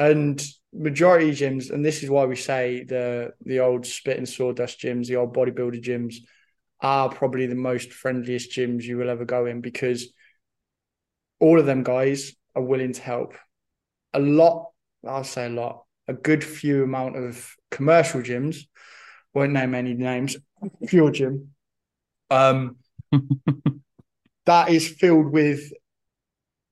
And 0.00 0.42
majority 0.72 1.30
gyms, 1.32 1.70
and 1.70 1.84
this 1.84 2.02
is 2.02 2.08
why 2.08 2.24
we 2.24 2.34
say 2.34 2.84
the 2.84 3.32
the 3.44 3.60
old 3.60 3.84
spit 3.84 4.16
and 4.16 4.26
sawdust 4.26 4.80
gyms, 4.80 5.08
the 5.08 5.16
old 5.16 5.34
bodybuilder 5.34 5.82
gyms, 5.82 6.14
are 6.80 7.10
probably 7.10 7.46
the 7.46 7.54
most 7.54 7.92
friendliest 7.92 8.50
gyms 8.50 8.84
you 8.84 8.96
will 8.96 9.10
ever 9.10 9.26
go 9.26 9.44
in 9.44 9.60
because 9.60 10.10
all 11.38 11.60
of 11.60 11.66
them 11.66 11.82
guys 11.82 12.32
are 12.54 12.62
willing 12.62 12.94
to 12.94 13.02
help. 13.02 13.34
A 14.14 14.20
lot, 14.20 14.70
I'll 15.06 15.22
say 15.22 15.46
a 15.46 15.50
lot, 15.50 15.84
a 16.08 16.14
good 16.14 16.42
few 16.42 16.82
amount 16.82 17.16
of 17.16 17.54
commercial 17.70 18.22
gyms, 18.22 18.62
won't 19.34 19.52
name 19.52 19.74
any 19.74 19.92
names, 19.92 20.36
pure 20.86 21.10
gym, 21.10 21.50
um, 22.30 22.76
that 24.46 24.70
is 24.70 24.88
filled 24.88 25.30
with 25.30 25.60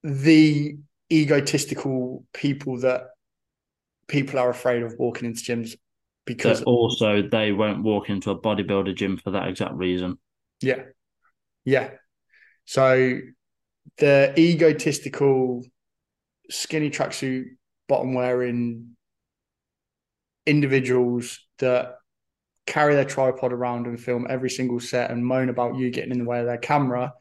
the 0.02 0.78
egotistical 1.12 2.24
people 2.32 2.80
that 2.80 3.08
people 4.08 4.38
are 4.38 4.50
afraid 4.50 4.82
of 4.82 4.94
walking 4.98 5.26
into 5.26 5.42
gyms 5.42 5.76
because 6.24 6.60
But 6.60 6.66
also 6.66 7.22
they 7.22 7.52
won't 7.52 7.82
walk 7.82 8.10
into 8.10 8.30
a 8.30 8.38
bodybuilder 8.38 8.94
gym 8.94 9.16
for 9.16 9.30
that 9.30 9.48
exact 9.48 9.74
reason. 9.74 10.18
Yeah. 10.60 10.82
Yeah. 11.64 11.90
So 12.64 13.20
the 13.98 14.34
egotistical 14.38 15.62
skinny 16.50 16.90
tracksuit 16.90 17.44
bottom 17.88 18.14
wearing 18.14 18.96
individuals 20.46 21.40
that 21.58 21.96
carry 22.66 22.94
their 22.94 23.04
tripod 23.04 23.52
around 23.52 23.86
and 23.86 23.98
film 23.98 24.26
every 24.28 24.50
single 24.50 24.80
set 24.80 25.10
and 25.10 25.24
moan 25.24 25.48
about 25.48 25.76
you 25.76 25.90
getting 25.90 26.12
in 26.12 26.18
the 26.18 26.24
way 26.24 26.40
of 26.40 26.46
their 26.46 26.58
camera 26.58 27.14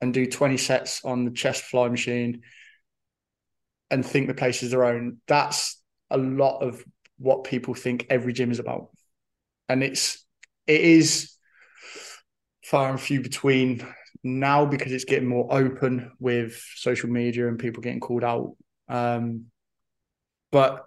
and 0.00 0.12
do 0.12 0.26
20 0.26 0.56
sets 0.56 1.04
on 1.04 1.24
the 1.24 1.30
chest 1.30 1.64
fly 1.64 1.88
machine 1.88 2.42
and 3.90 4.04
think 4.04 4.26
the 4.26 4.34
place 4.34 4.62
is 4.62 4.72
their 4.72 4.84
own. 4.84 5.18
That's 5.28 5.81
a 6.12 6.18
lot 6.18 6.58
of 6.58 6.84
what 7.18 7.44
people 7.44 7.74
think 7.74 8.06
every 8.10 8.32
gym 8.32 8.50
is 8.50 8.58
about. 8.58 8.90
And 9.68 9.82
it's 9.82 10.24
it 10.66 10.80
is 10.80 11.34
far 12.64 12.90
and 12.90 13.00
few 13.00 13.20
between 13.20 13.86
now 14.22 14.64
because 14.64 14.92
it's 14.92 15.04
getting 15.04 15.28
more 15.28 15.48
open 15.50 16.12
with 16.20 16.62
social 16.76 17.10
media 17.10 17.48
and 17.48 17.58
people 17.58 17.82
getting 17.82 18.00
called 18.00 18.24
out. 18.24 18.54
Um, 18.88 19.46
but 20.50 20.84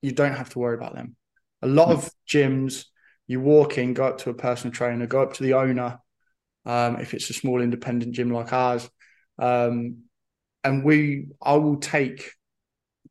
you 0.00 0.12
don't 0.12 0.34
have 0.34 0.50
to 0.50 0.58
worry 0.58 0.74
about 0.74 0.94
them. 0.94 1.16
A 1.62 1.68
lot 1.68 1.90
of 1.90 2.10
gyms, 2.28 2.86
you 3.26 3.40
walk 3.40 3.78
in, 3.78 3.94
go 3.94 4.06
up 4.06 4.18
to 4.18 4.30
a 4.30 4.34
personal 4.34 4.72
trainer, 4.72 5.06
go 5.06 5.22
up 5.22 5.34
to 5.34 5.42
the 5.42 5.54
owner, 5.54 6.00
um, 6.66 6.96
if 6.96 7.14
it's 7.14 7.30
a 7.30 7.34
small 7.34 7.60
independent 7.60 8.14
gym 8.14 8.30
like 8.30 8.52
ours. 8.52 8.88
Um, 9.38 10.04
and 10.64 10.84
we, 10.84 11.26
I 11.40 11.54
will 11.54 11.76
take 11.76 12.32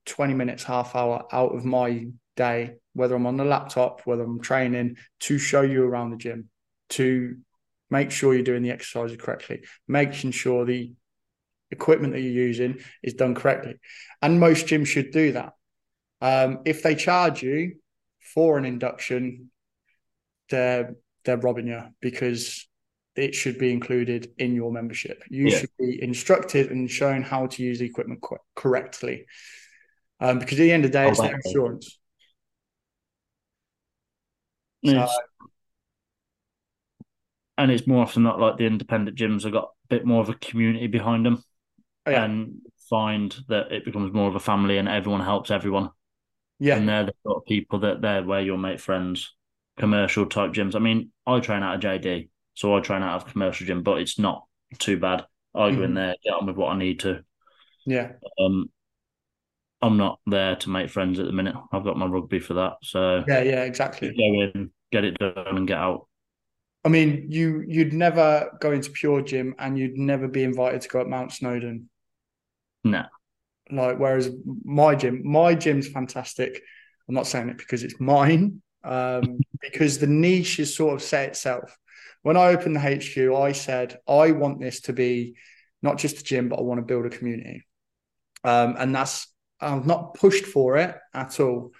20 0.05 0.33
minutes, 0.33 0.63
half 0.63 0.95
hour 0.95 1.25
out 1.31 1.55
of 1.55 1.65
my 1.65 2.07
day, 2.35 2.75
whether 2.93 3.15
I'm 3.15 3.27
on 3.27 3.37
the 3.37 3.45
laptop, 3.45 4.01
whether 4.05 4.23
I'm 4.23 4.41
training, 4.41 4.97
to 5.21 5.37
show 5.37 5.61
you 5.61 5.83
around 5.83 6.11
the 6.11 6.17
gym, 6.17 6.49
to 6.89 7.37
make 7.89 8.11
sure 8.11 8.33
you're 8.33 8.43
doing 8.43 8.63
the 8.63 8.71
exercises 8.71 9.17
correctly, 9.17 9.63
making 9.87 10.31
sure 10.31 10.65
the 10.65 10.93
equipment 11.71 12.13
that 12.13 12.21
you're 12.21 12.31
using 12.31 12.79
is 13.03 13.13
done 13.13 13.35
correctly. 13.35 13.75
And 14.21 14.39
most 14.39 14.67
gyms 14.67 14.87
should 14.87 15.11
do 15.11 15.33
that. 15.33 15.53
Um, 16.21 16.59
if 16.65 16.83
they 16.83 16.95
charge 16.95 17.41
you 17.41 17.77
for 18.33 18.57
an 18.57 18.65
induction, 18.65 19.51
they're 20.49 20.95
they're 21.23 21.37
robbing 21.37 21.67
you 21.67 21.83
because 22.01 22.67
it 23.15 23.35
should 23.35 23.57
be 23.57 23.71
included 23.71 24.31
in 24.37 24.55
your 24.55 24.71
membership. 24.71 25.23
You 25.29 25.47
yeah. 25.47 25.59
should 25.59 25.69
be 25.77 26.01
instructed 26.01 26.71
and 26.71 26.89
shown 26.89 27.23
how 27.23 27.47
to 27.47 27.63
use 27.63 27.79
the 27.79 27.85
equipment 27.85 28.21
co- 28.21 28.37
correctly. 28.55 29.25
Um, 30.21 30.37
because 30.37 30.59
at 30.59 30.63
the 30.63 30.71
end 30.71 30.85
of 30.85 30.91
the 30.91 30.97
day, 30.97 31.05
oh, 31.05 31.09
it's 31.09 31.19
their 31.19 31.35
insurance. 31.43 31.97
So, 34.85 35.07
and 37.57 37.71
it's 37.71 37.87
more 37.87 38.03
often 38.03 38.23
not 38.23 38.39
like 38.39 38.57
the 38.57 38.65
independent 38.65 39.17
gyms 39.17 39.43
have 39.43 39.51
got 39.51 39.65
a 39.65 39.87
bit 39.89 40.05
more 40.05 40.21
of 40.21 40.29
a 40.29 40.35
community 40.35 40.87
behind 40.87 41.25
them 41.25 41.43
oh, 42.05 42.11
yeah. 42.11 42.23
and 42.23 42.61
find 42.89 43.35
that 43.47 43.71
it 43.71 43.85
becomes 43.85 44.13
more 44.13 44.27
of 44.27 44.35
a 44.35 44.39
family 44.39 44.77
and 44.77 44.87
everyone 44.87 45.21
helps 45.21 45.51
everyone. 45.51 45.89
Yeah. 46.59 46.77
And 46.77 46.87
they're 46.87 47.05
the 47.05 47.13
sort 47.23 47.37
of 47.37 47.45
people 47.45 47.79
that 47.79 48.01
they're 48.01 48.23
where 48.23 48.41
you'll 48.41 48.57
make 48.57 48.79
friends, 48.79 49.33
commercial 49.77 50.27
type 50.27 50.51
gyms. 50.51 50.75
I 50.75 50.79
mean, 50.79 51.11
I 51.25 51.39
train 51.39 51.63
out 51.63 51.75
of 51.75 51.81
JD, 51.81 52.29
so 52.53 52.75
I 52.75 52.79
train 52.81 53.01
out 53.01 53.21
of 53.21 53.31
commercial 53.31 53.65
gym, 53.65 53.81
but 53.81 53.99
it's 53.99 54.19
not 54.19 54.45
too 54.77 54.99
bad. 54.99 55.25
I 55.53 55.69
go 55.69 55.75
mm-hmm. 55.75 55.83
in 55.83 55.93
there, 55.95 56.15
get 56.23 56.33
on 56.33 56.45
with 56.45 56.55
what 56.55 56.71
I 56.71 56.77
need 56.77 57.01
to. 57.01 57.23
Yeah. 57.85 58.13
Um, 58.39 58.69
I'm 59.81 59.97
not 59.97 60.19
there 60.27 60.55
to 60.57 60.69
make 60.69 60.89
friends 60.89 61.19
at 61.19 61.25
the 61.25 61.31
minute. 61.31 61.55
I've 61.71 61.83
got 61.83 61.97
my 61.97 62.05
rugby 62.05 62.39
for 62.39 62.53
that. 62.55 62.73
So 62.83 63.23
yeah, 63.27 63.41
yeah, 63.41 63.63
exactly. 63.63 64.09
Go 64.09 64.41
in, 64.41 64.71
get 64.91 65.03
it 65.03 65.17
done, 65.17 65.33
and 65.37 65.67
get 65.67 65.77
out. 65.77 66.07
I 66.83 66.89
mean, 66.89 67.27
you 67.29 67.63
you'd 67.67 67.93
never 67.93 68.51
go 68.59 68.71
into 68.71 68.91
pure 68.91 69.21
gym, 69.21 69.55
and 69.57 69.77
you'd 69.77 69.97
never 69.97 70.27
be 70.27 70.43
invited 70.43 70.81
to 70.81 70.89
go 70.89 71.01
at 71.01 71.07
Mount 71.07 71.31
Snowdon. 71.31 71.89
No. 72.83 73.05
Like 73.71 73.97
whereas 73.97 74.29
my 74.63 74.95
gym, 74.95 75.21
my 75.23 75.55
gym's 75.55 75.87
fantastic. 75.87 76.61
I'm 77.07 77.15
not 77.15 77.27
saying 77.27 77.49
it 77.49 77.57
because 77.57 77.83
it's 77.83 77.99
mine, 77.99 78.61
um, 78.83 79.39
because 79.61 79.97
the 79.97 80.07
niche 80.07 80.59
is 80.59 80.75
sort 80.75 80.95
of 80.95 81.01
set 81.01 81.29
itself. 81.29 81.75
When 82.21 82.37
I 82.37 82.49
opened 82.49 82.75
the 82.75 82.79
HQ, 82.79 83.35
I 83.35 83.51
said 83.53 83.99
I 84.07 84.31
want 84.31 84.59
this 84.59 84.81
to 84.81 84.93
be 84.93 85.35
not 85.81 85.97
just 85.97 86.19
a 86.19 86.23
gym, 86.23 86.49
but 86.49 86.59
I 86.59 86.61
want 86.61 86.77
to 86.79 86.85
build 86.85 87.05
a 87.05 87.09
community. 87.09 87.65
Um, 88.43 88.75
and 88.77 88.93
that's 88.93 89.30
I've 89.61 89.85
not 89.85 90.15
pushed 90.15 90.45
for 90.45 90.77
it 90.77 90.95
at 91.13 91.39
all. 91.39 91.71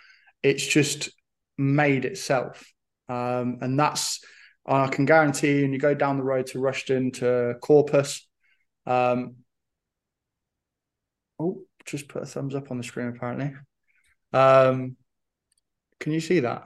It's 0.44 0.66
just 0.66 1.10
made 1.58 2.06
itself. 2.06 2.72
Um, 3.10 3.58
and 3.62 3.80
that's, 3.80 4.24
I 4.66 4.88
can 4.88 5.06
guarantee 5.06 5.60
you, 5.60 5.66
and 5.66 5.74
you 5.74 5.80
go 5.80 5.94
down 5.94 6.18
the 6.18 6.24
road 6.24 6.48
to 6.48 6.60
Rushden 6.60 7.14
to 7.20 7.56
Corpus. 7.62 8.28
Um, 8.86 9.36
oh, 11.40 11.64
just 11.86 12.08
put 12.08 12.24
a 12.24 12.26
thumbs 12.26 12.56
up 12.56 12.72
on 12.72 12.78
the 12.78 12.84
screen, 12.84 13.08
apparently. 13.08 13.54
Um, 14.34 14.96
can 16.00 16.12
you 16.12 16.20
see 16.20 16.42
that? 16.42 16.64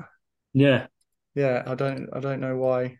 Yeah. 0.53 0.87
Yeah, 1.33 1.63
I 1.65 1.75
don't 1.75 2.09
I 2.13 2.21
don't 2.21 2.39
know 2.39 2.55
why. 2.55 2.99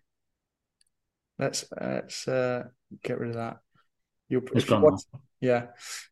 Let's 1.40 1.64
let's 1.80 2.28
uh, 2.28 2.66
get 3.02 3.20
rid 3.20 3.30
of 3.30 3.36
that. 3.36 3.60
You'll, 4.28 4.44
it's 4.54 4.66
gone 4.66 4.82
watch, 4.82 5.02
yeah. 5.46 5.68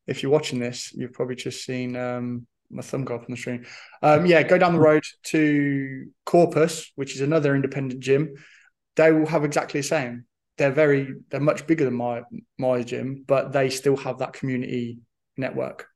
If 0.07 0.21
you're 0.21 0.31
watching 0.31 0.59
this, 0.59 0.93
you've 0.93 1.13
probably 1.13 1.35
just 1.35 1.65
seen 1.65 1.95
um, 1.95 2.47
my 2.69 2.81
thumb 2.81 3.05
go 3.05 3.15
up 3.15 3.21
on 3.21 3.31
the 3.31 3.37
screen. 3.37 3.65
Um, 4.01 4.25
yeah, 4.25 4.43
go 4.43 4.57
down 4.57 4.73
the 4.73 4.79
road 4.79 5.03
to 5.25 6.07
Corpus, 6.25 6.91
which 6.95 7.15
is 7.15 7.21
another 7.21 7.55
independent 7.55 8.01
gym. 8.01 8.33
They 8.95 9.11
will 9.11 9.27
have 9.27 9.43
exactly 9.43 9.81
the 9.81 9.87
same. 9.87 10.25
They're 10.57 10.71
very, 10.71 11.13
they're 11.29 11.39
much 11.39 11.65
bigger 11.65 11.85
than 11.85 11.95
my 11.95 12.21
my 12.57 12.83
gym, 12.83 13.23
but 13.27 13.51
they 13.51 13.69
still 13.69 13.97
have 13.97 14.19
that 14.19 14.33
community 14.33 14.99
network, 15.35 15.87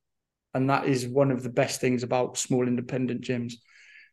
and 0.54 0.70
that 0.70 0.86
is 0.86 1.08
one 1.08 1.32
of 1.32 1.44
the 1.44 1.50
best 1.50 1.80
things 1.80 2.04
about 2.04 2.38
small 2.38 2.68
independent 2.68 3.22
gyms. 3.22 3.54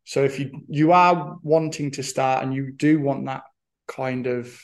So 0.05 0.23
if 0.23 0.39
you 0.39 0.51
you 0.69 0.93
are 0.93 1.39
wanting 1.43 1.93
to 1.93 2.03
start 2.03 2.45
and 2.45 2.55
you 2.55 2.73
do 2.73 3.01
want 3.01 3.25
that 3.25 3.45
kind 3.89 4.27
of 4.27 4.61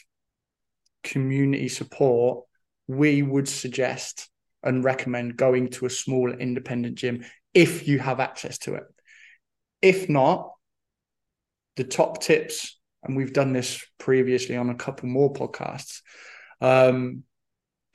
community 1.02 1.68
support, 1.68 2.44
we 2.86 3.22
would 3.22 3.48
suggest 3.48 4.29
and 4.62 4.84
recommend 4.84 5.36
going 5.36 5.68
to 5.68 5.86
a 5.86 5.90
small 5.90 6.30
independent 6.30 6.96
gym 6.96 7.24
if 7.54 7.88
you 7.88 7.98
have 7.98 8.20
access 8.20 8.58
to 8.58 8.74
it. 8.74 8.84
If 9.82 10.08
not, 10.08 10.52
the 11.76 11.84
top 11.84 12.20
tips, 12.20 12.78
and 13.02 13.16
we've 13.16 13.32
done 13.32 13.52
this 13.52 13.84
previously 13.98 14.56
on 14.56 14.70
a 14.70 14.74
couple 14.74 15.08
more 15.08 15.32
podcasts. 15.32 16.02
Um, 16.60 17.24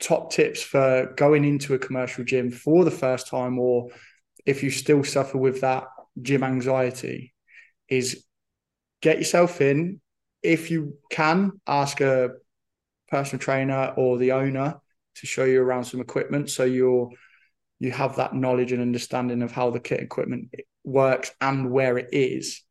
top 0.00 0.32
tips 0.32 0.62
for 0.62 1.12
going 1.16 1.44
into 1.44 1.74
a 1.74 1.78
commercial 1.78 2.24
gym 2.24 2.50
for 2.50 2.84
the 2.84 2.90
first 2.90 3.28
time, 3.28 3.58
or 3.58 3.90
if 4.44 4.62
you 4.62 4.70
still 4.70 5.04
suffer 5.04 5.38
with 5.38 5.60
that 5.60 5.84
gym 6.20 6.42
anxiety, 6.42 7.32
is 7.88 8.24
get 9.00 9.18
yourself 9.18 9.60
in. 9.60 10.00
If 10.42 10.70
you 10.70 10.98
can, 11.10 11.60
ask 11.66 12.00
a 12.00 12.30
personal 13.08 13.40
trainer 13.40 13.94
or 13.96 14.18
the 14.18 14.32
owner 14.32 14.80
to 15.16 15.26
show 15.26 15.44
you 15.44 15.62
around 15.62 15.84
some 15.84 16.00
equipment. 16.00 16.50
So 16.50 16.64
you're 16.64 17.10
you 17.78 17.90
have 17.90 18.16
that 18.16 18.34
knowledge 18.34 18.72
and 18.72 18.80
understanding 18.80 19.42
of 19.42 19.52
how 19.52 19.70
the 19.70 19.80
kit 19.80 20.00
equipment 20.00 20.50
works 20.84 21.30
and 21.40 21.70
where 21.70 21.98
it 21.98 22.08
is. 22.12 22.62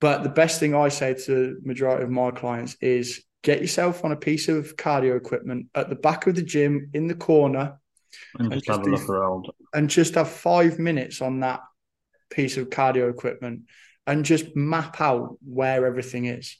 But 0.00 0.22
the 0.22 0.28
best 0.28 0.60
thing 0.60 0.74
i 0.74 0.88
say 0.88 1.14
to 1.14 1.20
the 1.24 1.60
majority 1.64 2.04
of 2.04 2.10
my 2.10 2.30
clients 2.30 2.76
is 2.80 3.24
get 3.42 3.60
yourself 3.60 4.04
on 4.04 4.12
a 4.12 4.16
piece 4.16 4.48
of 4.48 4.76
cardio 4.76 5.16
equipment 5.16 5.66
at 5.74 5.88
the 5.88 5.96
back 5.96 6.26
of 6.26 6.34
the 6.34 6.42
gym 6.42 6.90
in 6.94 7.08
the 7.08 7.14
corner 7.14 7.78
and, 8.38 8.52
and 8.52 8.62
just, 8.62 8.78
have 8.78 8.86
a 8.86 8.90
look 8.90 9.08
around. 9.08 9.46
and 9.74 9.90
just 9.90 10.14
have 10.14 10.28
five 10.28 10.78
minutes 10.78 11.20
on 11.20 11.40
that 11.40 11.60
piece 12.30 12.56
of 12.56 12.70
cardio 12.70 13.10
equipment 13.10 13.62
and 14.06 14.24
just 14.24 14.56
map 14.56 15.00
out 15.00 15.36
where 15.44 15.86
everything 15.86 16.26
is. 16.26 16.58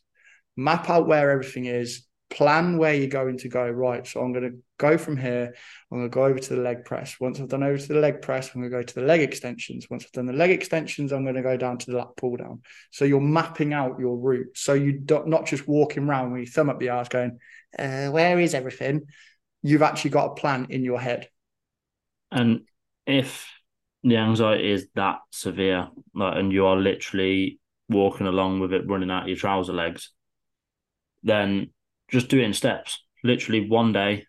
Map 0.57 0.89
out 0.91 1.07
where 1.07 1.31
everything 1.31 1.67
is 1.67 2.07
plan 2.33 2.79
where 2.79 2.95
you're 2.95 3.09
going 3.09 3.39
to 3.39 3.49
go. 3.49 3.69
Right. 3.69 4.07
So 4.07 4.21
I'm 4.21 4.33
going 4.33 4.51
to 4.51 4.59
go 4.79 4.97
from 4.97 5.17
here. 5.17 5.55
I'm 5.91 5.99
going 5.99 6.11
to 6.11 6.15
go 6.15 6.25
over 6.25 6.39
to 6.39 6.55
the 6.57 6.63
leg 6.63 6.85
press. 6.85 7.21
Once 7.21 7.39
I've 7.39 7.49
done 7.49 7.63
over 7.63 7.79
to 7.79 7.89
the 7.89 8.01
leg 8.01 8.23
press, 8.23 8.51
I'm 8.55 8.61
going 8.63 8.71
to 8.71 8.77
go 8.79 8.83
to 8.83 8.95
the 8.95 9.07
leg 9.07 9.21
extensions. 9.21 9.89
Once 9.91 10.05
I've 10.05 10.13
done 10.13 10.27
the 10.27 10.33
leg 10.33 10.51
extensions, 10.51 11.13
I'm 11.13 11.25
going 11.25 11.37
to 11.37 11.43
go 11.43 11.57
down 11.57 11.79
to 11.79 11.91
the 11.91 11.99
lat 11.99 12.17
pull 12.17 12.37
down. 12.37 12.63
So 12.91 13.05
you're 13.05 13.21
mapping 13.21 13.73
out 13.73 14.01
your 14.01 14.17
route. 14.17 14.57
So 14.57 14.73
you 14.73 14.93
don't 14.93 15.47
just 15.47 15.69
walking 15.69 16.05
around 16.09 16.33
with 16.33 16.41
your 16.41 16.51
thumb 16.51 16.71
up 16.71 16.81
the 16.81 16.89
arse 16.89 17.09
going, 17.09 17.39
uh, 17.79 18.09
where 18.09 18.41
is 18.41 18.55
everything? 18.55 19.03
You've 19.63 19.83
actually 19.83 20.11
got 20.11 20.33
a 20.33 20.35
plan 20.35 20.67
in 20.71 20.85
your 20.85 21.01
head. 21.01 21.29
And 22.31 22.63
if 23.07 23.49
the 24.03 24.17
anxiety 24.17 24.71
is 24.73 24.89
that 24.95 25.19
severe, 25.31 25.89
like, 26.15 26.37
and 26.37 26.53
you 26.53 26.67
are 26.67 26.77
literally 26.77 27.61
walking 27.89 28.27
along 28.27 28.61
with 28.61 28.73
it 28.73 28.89
running 28.89 29.11
out 29.11 29.29
your 29.29 29.37
trouser 29.37 29.73
legs, 29.73 30.11
then 31.23 31.71
just 32.13 32.29
do 32.29 32.39
it 32.39 32.45
in 32.45 32.53
steps. 32.53 33.03
Literally 33.25 33.69
one 33.69 33.93
day, 33.93 34.27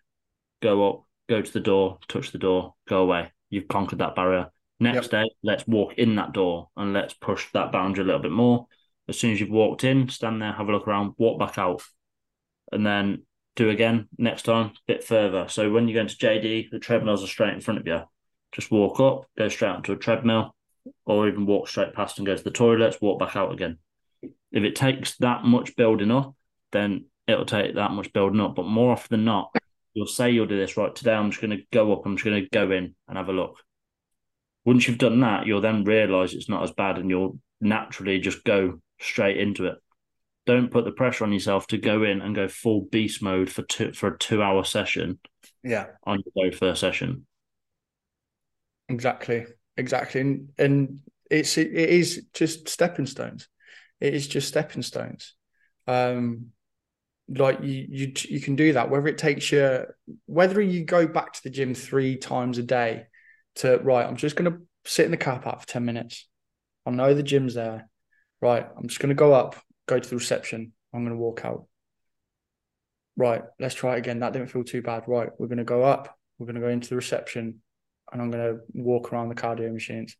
go 0.62 0.88
up, 0.88 1.04
go 1.28 1.42
to 1.42 1.52
the 1.52 1.60
door, 1.60 1.98
touch 2.08 2.32
the 2.32 2.38
door, 2.38 2.74
go 2.88 3.02
away. 3.02 3.30
You've 3.50 3.68
conquered 3.68 4.00
that 4.00 4.16
barrier. 4.16 4.50
Next 4.80 5.12
yep. 5.12 5.24
day, 5.24 5.30
let's 5.42 5.66
walk 5.66 5.94
in 5.98 6.16
that 6.16 6.32
door 6.32 6.70
and 6.76 6.92
let's 6.92 7.14
push 7.14 7.46
that 7.52 7.70
boundary 7.70 8.02
a 8.02 8.06
little 8.06 8.22
bit 8.22 8.32
more. 8.32 8.66
As 9.08 9.18
soon 9.18 9.32
as 9.32 9.40
you've 9.40 9.50
walked 9.50 9.84
in, 9.84 10.08
stand 10.08 10.40
there, 10.40 10.52
have 10.52 10.68
a 10.68 10.72
look 10.72 10.88
around, 10.88 11.14
walk 11.18 11.38
back 11.38 11.58
out, 11.58 11.82
and 12.72 12.86
then 12.86 13.22
do 13.54 13.68
again 13.68 14.08
next 14.18 14.42
time, 14.42 14.66
a 14.66 14.72
bit 14.86 15.04
further. 15.04 15.46
So 15.48 15.70
when 15.70 15.86
you 15.86 15.94
go 15.94 16.00
into 16.00 16.16
JD, 16.16 16.70
the 16.70 16.78
treadmills 16.78 17.22
are 17.22 17.28
straight 17.28 17.54
in 17.54 17.60
front 17.60 17.80
of 17.80 17.86
you. 17.86 18.00
Just 18.52 18.70
walk 18.70 18.98
up, 18.98 19.26
go 19.36 19.48
straight 19.48 19.70
onto 19.70 19.92
a 19.92 19.96
treadmill, 19.96 20.54
or 21.04 21.28
even 21.28 21.46
walk 21.46 21.68
straight 21.68 21.92
past 21.92 22.18
and 22.18 22.26
go 22.26 22.34
to 22.34 22.42
the 22.42 22.50
toilets, 22.50 23.00
walk 23.00 23.20
back 23.20 23.36
out 23.36 23.52
again. 23.52 23.78
If 24.22 24.64
it 24.64 24.74
takes 24.74 25.16
that 25.18 25.44
much 25.44 25.76
building 25.76 26.10
up, 26.10 26.34
then 26.72 27.06
it'll 27.26 27.46
take 27.46 27.74
that 27.74 27.90
much 27.90 28.12
building 28.12 28.40
up. 28.40 28.54
But 28.54 28.66
more 28.66 28.92
often 28.92 29.18
than 29.18 29.24
not, 29.24 29.54
you'll 29.92 30.06
say 30.06 30.30
you'll 30.30 30.46
do 30.46 30.58
this 30.58 30.76
right 30.76 30.94
today. 30.94 31.14
I'm 31.14 31.30
just 31.30 31.40
going 31.40 31.56
to 31.56 31.64
go 31.72 31.92
up. 31.92 32.02
I'm 32.04 32.16
just 32.16 32.24
going 32.24 32.42
to 32.42 32.48
go 32.50 32.70
in 32.70 32.94
and 33.08 33.16
have 33.16 33.28
a 33.28 33.32
look. 33.32 33.56
Once 34.64 34.88
you've 34.88 34.98
done 34.98 35.20
that, 35.20 35.46
you'll 35.46 35.60
then 35.60 35.84
realize 35.84 36.34
it's 36.34 36.48
not 36.48 36.62
as 36.62 36.72
bad, 36.72 36.98
and 36.98 37.10
you'll 37.10 37.38
naturally 37.60 38.18
just 38.18 38.44
go 38.44 38.80
straight 39.00 39.36
into 39.36 39.66
it. 39.66 39.76
Don't 40.46 40.70
put 40.70 40.84
the 40.84 40.92
pressure 40.92 41.24
on 41.24 41.32
yourself 41.32 41.66
to 41.68 41.78
go 41.78 42.02
in 42.02 42.20
and 42.20 42.34
go 42.34 42.48
full 42.48 42.82
beast 42.82 43.22
mode 43.22 43.50
for 43.50 43.62
two 43.62 43.92
for 43.92 44.08
a 44.08 44.18
two 44.18 44.42
hour 44.42 44.64
session. 44.64 45.18
Yeah, 45.62 45.86
on 46.04 46.22
your 46.24 46.44
very 46.44 46.56
first 46.56 46.80
session. 46.80 47.26
Exactly, 48.88 49.46
exactly, 49.76 50.20
and 50.20 50.50
and 50.58 51.00
it's 51.30 51.56
it 51.58 51.72
is 51.72 52.26
just 52.34 52.68
stepping 52.68 53.06
stones. 53.06 53.48
It 54.00 54.14
is 54.14 54.28
just 54.28 54.48
stepping 54.48 54.82
stones. 54.82 55.34
Um, 55.86 56.48
like 57.28 57.62
you 57.62 57.86
you 57.88 58.12
you 58.28 58.40
can 58.40 58.54
do 58.54 58.74
that 58.74 58.90
whether 58.90 59.06
it 59.06 59.16
takes 59.16 59.50
you 59.50 59.84
whether 60.26 60.60
you 60.60 60.84
go 60.84 61.06
back 61.06 61.32
to 61.32 61.42
the 61.42 61.50
gym 61.50 61.74
three 61.74 62.16
times 62.16 62.58
a 62.58 62.62
day 62.62 63.04
to 63.54 63.78
right 63.78 64.06
i'm 64.06 64.16
just 64.16 64.36
going 64.36 64.50
to 64.50 64.58
sit 64.84 65.04
in 65.04 65.10
the 65.10 65.16
car 65.16 65.38
park 65.38 65.60
for 65.60 65.66
10 65.66 65.84
minutes. 65.84 66.28
I 66.86 66.90
know 66.90 67.14
the 67.14 67.22
gym's 67.22 67.54
there. 67.54 67.88
Right 68.40 68.66
i'm 68.76 68.88
just 68.88 69.00
going 69.00 69.08
to 69.08 69.14
go 69.14 69.32
up 69.32 69.56
go 69.86 69.98
to 69.98 70.08
the 70.08 70.16
reception. 70.16 70.72
I'm 70.92 71.04
going 71.04 71.16
to 71.16 71.20
walk 71.20 71.44
out. 71.44 71.66
Right 73.16 73.42
let's 73.58 73.74
try 73.74 73.94
it 73.94 73.98
again. 73.98 74.20
That 74.20 74.32
didn't 74.32 74.50
feel 74.50 74.64
too 74.64 74.82
bad. 74.82 75.04
Right 75.06 75.30
we're 75.38 75.46
going 75.46 75.58
to 75.58 75.64
go 75.64 75.82
up. 75.82 76.16
We're 76.38 76.46
going 76.46 76.56
to 76.56 76.60
go 76.60 76.68
into 76.68 76.90
the 76.90 76.96
reception 76.96 77.60
and 78.12 78.20
i'm 78.20 78.30
going 78.30 78.54
to 78.54 78.60
walk 78.74 79.12
around 79.12 79.30
the 79.30 79.34
cardio 79.34 79.72
machines. 79.72 80.16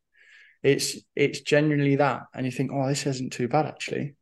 It's 0.62 0.96
it's 1.14 1.40
genuinely 1.42 1.96
that. 1.96 2.22
And 2.34 2.46
you 2.46 2.52
think 2.52 2.70
oh 2.72 2.88
this 2.88 3.06
isn't 3.06 3.32
too 3.32 3.48
bad 3.48 3.66
actually. 3.66 4.14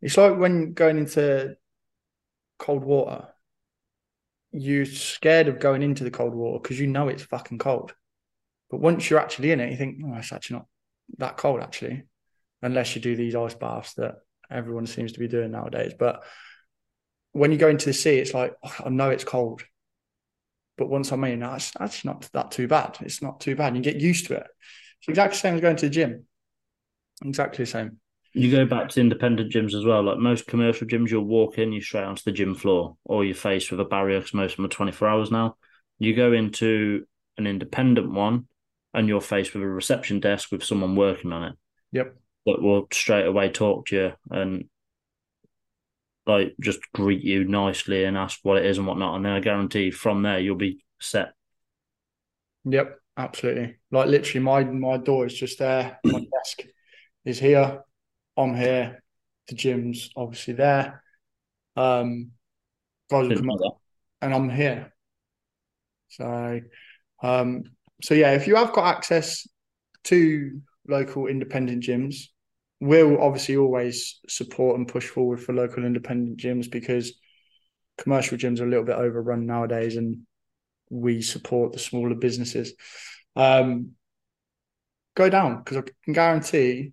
It's 0.00 0.16
like 0.16 0.38
when 0.38 0.74
going 0.74 0.98
into 0.98 1.56
cold 2.64 2.84
water, 2.84 3.28
you're 4.52 4.86
scared 4.86 5.48
of 5.48 5.60
going 5.60 5.82
into 5.82 6.02
the 6.02 6.10
cold 6.10 6.34
water 6.34 6.60
because 6.62 6.80
you 6.80 6.86
know 6.86 7.08
it's 7.08 7.22
fucking 7.22 7.58
cold. 7.58 7.94
But 8.70 8.80
once 8.80 9.10
you're 9.10 9.20
actually 9.20 9.52
in 9.52 9.60
it, 9.60 9.70
you 9.70 9.76
think, 9.76 9.98
oh, 10.04 10.14
it's 10.14 10.32
actually 10.32 10.56
not 10.56 10.66
that 11.18 11.36
cold, 11.36 11.60
actually, 11.60 12.04
unless 12.62 12.96
you 12.96 13.02
do 13.02 13.16
these 13.16 13.34
ice 13.34 13.54
baths 13.54 13.94
that 13.94 14.14
everyone 14.50 14.86
seems 14.86 15.12
to 15.12 15.20
be 15.20 15.28
doing 15.28 15.50
nowadays. 15.50 15.92
But 15.98 16.22
when 17.32 17.52
you 17.52 17.58
go 17.58 17.68
into 17.68 17.86
the 17.86 17.92
sea, 17.92 18.16
it's 18.16 18.32
like, 18.32 18.54
oh, 18.64 18.76
I 18.86 18.88
know 18.88 19.10
it's 19.10 19.24
cold. 19.24 19.62
But 20.78 20.88
once 20.88 21.12
I'm 21.12 21.24
in, 21.24 21.40
that's, 21.40 21.70
that's 21.72 22.04
not 22.04 22.28
that 22.32 22.50
too 22.50 22.66
bad. 22.66 22.96
It's 23.00 23.22
not 23.22 23.40
too 23.40 23.56
bad. 23.56 23.76
You 23.76 23.82
get 23.82 24.00
used 24.00 24.26
to 24.28 24.36
it. 24.36 24.46
It's 25.00 25.08
exactly 25.08 25.36
the 25.36 25.40
same 25.40 25.54
as 25.54 25.60
going 25.60 25.76
to 25.76 25.86
the 25.86 25.90
gym. 25.90 26.24
Exactly 27.22 27.64
the 27.64 27.70
same. 27.70 27.98
You 28.34 28.50
go 28.50 28.66
back 28.66 28.88
to 28.90 29.00
independent 29.00 29.52
gyms 29.52 29.74
as 29.74 29.84
well. 29.84 30.02
Like 30.02 30.18
most 30.18 30.46
commercial 30.46 30.86
gyms, 30.86 31.10
you'll 31.10 31.24
walk 31.24 31.58
in, 31.58 31.72
you're 31.72 31.82
straight 31.82 32.04
onto 32.04 32.22
the 32.24 32.32
gym 32.32 32.54
floor, 32.54 32.96
or 33.04 33.24
you're 33.24 33.34
faced 33.34 33.70
with 33.70 33.80
a 33.80 33.84
barrier 33.84 34.18
because 34.18 34.34
most 34.34 34.52
of 34.52 34.56
them 34.56 34.66
are 34.66 34.68
24 34.68 35.08
hours 35.08 35.30
now. 35.30 35.56
You 35.98 36.14
go 36.14 36.32
into 36.32 37.06
an 37.38 37.46
independent 37.46 38.10
one, 38.10 38.46
and 38.94 39.08
you're 39.08 39.20
faced 39.20 39.52
with 39.52 39.62
a 39.62 39.66
reception 39.66 40.20
desk 40.20 40.52
with 40.52 40.62
someone 40.62 40.94
working 40.94 41.32
on 41.32 41.44
it. 41.44 41.54
Yep. 41.92 42.16
That 42.46 42.62
will 42.62 42.86
straight 42.92 43.26
away 43.26 43.50
talk 43.50 43.86
to 43.86 43.96
you 43.96 44.12
and 44.30 44.66
like 46.26 46.54
just 46.60 46.80
greet 46.92 47.22
you 47.22 47.44
nicely 47.44 48.04
and 48.04 48.16
ask 48.16 48.38
what 48.42 48.58
it 48.58 48.66
is 48.66 48.78
and 48.78 48.86
whatnot. 48.86 49.16
And 49.16 49.24
then 49.24 49.32
I 49.32 49.40
guarantee 49.40 49.90
from 49.90 50.22
there 50.22 50.38
you'll 50.38 50.56
be 50.56 50.84
set. 51.00 51.32
Yep, 52.64 52.98
absolutely. 53.16 53.76
Like 53.90 54.08
literally, 54.08 54.44
my 54.44 54.64
my 54.64 54.96
door 54.96 55.26
is 55.26 55.34
just 55.34 55.58
there. 55.58 55.98
My 56.04 56.20
desk 56.32 56.68
is 57.24 57.38
here. 57.38 57.82
I'm 58.36 58.54
here. 58.54 59.02
The 59.48 59.54
gym's 59.54 60.10
obviously 60.16 60.54
there. 60.54 61.02
Um, 61.76 62.30
guys 63.10 63.28
will 63.28 63.36
come 63.36 63.50
up, 63.50 63.80
and 64.22 64.34
I'm 64.34 64.48
here. 64.48 64.92
So, 66.08 66.60
um, 67.22 67.64
so 68.02 68.14
yeah, 68.14 68.32
if 68.32 68.46
you 68.46 68.56
have 68.56 68.72
got 68.72 68.94
access 68.94 69.46
to 70.04 70.60
local 70.88 71.26
independent 71.26 71.82
gyms, 71.82 72.16
we'll 72.80 73.20
obviously 73.20 73.56
always 73.56 74.20
support 74.28 74.78
and 74.78 74.88
push 74.88 75.08
forward 75.08 75.40
for 75.40 75.52
local 75.52 75.84
independent 75.84 76.38
gyms 76.38 76.70
because 76.70 77.14
commercial 77.98 78.38
gyms 78.38 78.60
are 78.60 78.66
a 78.66 78.68
little 78.68 78.84
bit 78.84 78.96
overrun 78.96 79.46
nowadays, 79.46 79.96
and 79.96 80.18
we 80.90 81.22
support 81.22 81.72
the 81.72 81.78
smaller 81.78 82.14
businesses. 82.14 82.74
Um, 83.36 83.92
go 85.14 85.28
down 85.28 85.58
because 85.58 85.78
I 85.78 85.82
can 86.04 86.12
guarantee 86.12 86.92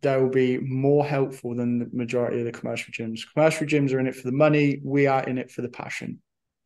they 0.00 0.16
will 0.16 0.30
be 0.30 0.58
more 0.58 1.04
helpful 1.04 1.54
than 1.54 1.78
the 1.78 1.88
majority 1.92 2.38
of 2.38 2.44
the 2.44 2.52
commercial 2.52 2.92
gyms. 2.92 3.20
Commercial 3.32 3.66
gyms 3.66 3.92
are 3.92 4.00
in 4.00 4.06
it 4.06 4.14
for 4.14 4.26
the 4.26 4.36
money. 4.36 4.80
We 4.84 5.06
are 5.06 5.22
in 5.24 5.38
it 5.38 5.50
for 5.50 5.62
the 5.62 5.68
passion 5.68 6.20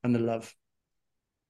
and 0.05 0.15
the 0.15 0.19
love. 0.19 0.55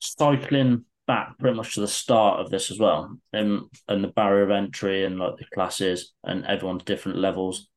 Cycling 0.00 0.84
back 1.06 1.38
pretty 1.38 1.56
much 1.56 1.74
to 1.74 1.80
the 1.80 1.88
start 1.88 2.40
of 2.40 2.50
this 2.50 2.70
as 2.70 2.78
well, 2.78 3.18
and 3.32 3.62
and 3.88 4.02
the 4.02 4.08
barrier 4.08 4.44
of 4.44 4.50
entry 4.50 5.04
and 5.04 5.18
like 5.18 5.36
the 5.36 5.44
classes 5.52 6.12
and 6.24 6.44
everyone's 6.46 6.84
different 6.84 7.18
levels. 7.18 7.68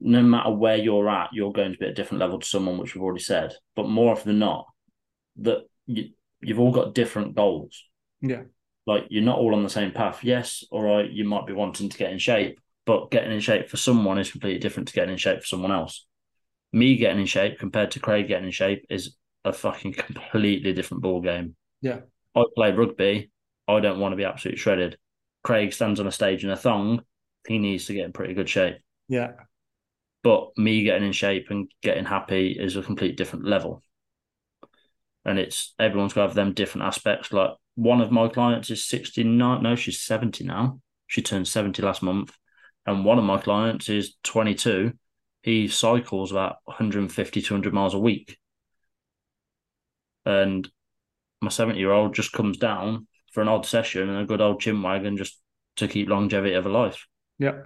No 0.00 0.22
matter 0.22 0.50
where 0.50 0.76
you're 0.76 1.08
at, 1.08 1.30
you're 1.32 1.52
going 1.52 1.72
to 1.72 1.78
be 1.78 1.86
at 1.86 1.92
a 1.92 1.94
different 1.94 2.20
level 2.20 2.38
to 2.38 2.46
someone, 2.46 2.78
which 2.78 2.94
we've 2.94 3.02
already 3.02 3.22
said. 3.22 3.54
But 3.76 3.88
more 3.88 4.12
often 4.12 4.32
than 4.32 4.38
not, 4.40 4.66
that 5.36 5.62
you 5.86 6.10
you've 6.40 6.60
all 6.60 6.72
got 6.72 6.94
different 6.94 7.34
goals. 7.34 7.84
Yeah. 8.20 8.42
Like 8.86 9.04
you're 9.08 9.22
not 9.22 9.38
all 9.38 9.54
on 9.54 9.62
the 9.62 9.70
same 9.70 9.92
path. 9.92 10.22
Yes, 10.22 10.64
all 10.70 10.82
right, 10.82 11.10
you 11.10 11.24
might 11.24 11.46
be 11.46 11.52
wanting 11.52 11.88
to 11.88 11.98
get 11.98 12.12
in 12.12 12.18
shape, 12.18 12.60
but 12.86 13.10
getting 13.10 13.32
in 13.32 13.40
shape 13.40 13.68
for 13.68 13.76
someone 13.76 14.18
is 14.18 14.30
completely 14.30 14.60
different 14.60 14.88
to 14.88 14.94
getting 14.94 15.12
in 15.12 15.18
shape 15.18 15.40
for 15.40 15.46
someone 15.46 15.72
else. 15.72 16.06
Me 16.72 16.96
getting 16.96 17.20
in 17.20 17.26
shape 17.26 17.58
compared 17.58 17.92
to 17.92 18.00
Craig 18.00 18.28
getting 18.28 18.46
in 18.46 18.50
shape 18.50 18.84
is 18.90 19.16
a 19.44 19.52
fucking 19.52 19.92
completely 19.94 20.72
different 20.72 21.02
ball 21.02 21.20
game. 21.20 21.56
Yeah. 21.80 22.00
I 22.34 22.44
play 22.54 22.72
rugby. 22.72 23.30
I 23.66 23.80
don't 23.80 24.00
want 24.00 24.12
to 24.12 24.16
be 24.16 24.24
absolutely 24.24 24.58
shredded. 24.58 24.98
Craig 25.42 25.72
stands 25.72 26.00
on 26.00 26.06
a 26.06 26.12
stage 26.12 26.44
in 26.44 26.50
a 26.50 26.56
thong. 26.56 27.02
He 27.46 27.58
needs 27.58 27.86
to 27.86 27.94
get 27.94 28.04
in 28.04 28.12
pretty 28.12 28.34
good 28.34 28.48
shape. 28.48 28.76
Yeah. 29.08 29.32
But 30.22 30.56
me 30.56 30.82
getting 30.84 31.06
in 31.06 31.12
shape 31.12 31.46
and 31.50 31.70
getting 31.82 32.04
happy 32.04 32.56
is 32.58 32.76
a 32.76 32.82
complete 32.82 33.16
different 33.16 33.46
level. 33.46 33.82
And 35.24 35.38
it's 35.38 35.74
everyone's 35.78 36.12
got 36.12 36.22
to 36.22 36.28
have 36.28 36.34
them 36.34 36.54
different 36.54 36.86
aspects. 36.86 37.32
Like 37.32 37.50
one 37.76 38.00
of 38.00 38.10
my 38.10 38.28
clients 38.28 38.70
is 38.70 38.84
69. 38.84 39.62
No, 39.62 39.74
she's 39.74 40.00
70 40.00 40.44
now. 40.44 40.80
She 41.06 41.22
turned 41.22 41.46
70 41.46 41.82
last 41.82 42.02
month 42.02 42.34
and 42.86 43.04
one 43.04 43.18
of 43.18 43.24
my 43.24 43.38
clients 43.38 43.88
is 43.88 44.16
22. 44.24 44.92
He 45.42 45.68
cycles 45.68 46.30
about 46.30 46.56
150, 46.64 47.42
200 47.42 47.74
miles 47.74 47.94
a 47.94 47.98
week. 47.98 48.38
And 50.24 50.68
my 51.40 51.50
70 51.50 51.78
year 51.78 51.92
old 51.92 52.14
just 52.14 52.32
comes 52.32 52.56
down 52.56 53.06
for 53.32 53.42
an 53.42 53.48
odd 53.48 53.66
session 53.66 54.08
and 54.08 54.20
a 54.20 54.26
good 54.26 54.40
old 54.40 54.60
chin 54.60 54.80
wagon 54.82 55.16
just 55.16 55.40
to 55.76 55.88
keep 55.88 56.08
longevity 56.08 56.54
of 56.54 56.66
a 56.66 56.70
life. 56.70 57.06
Yeah. 57.38 57.62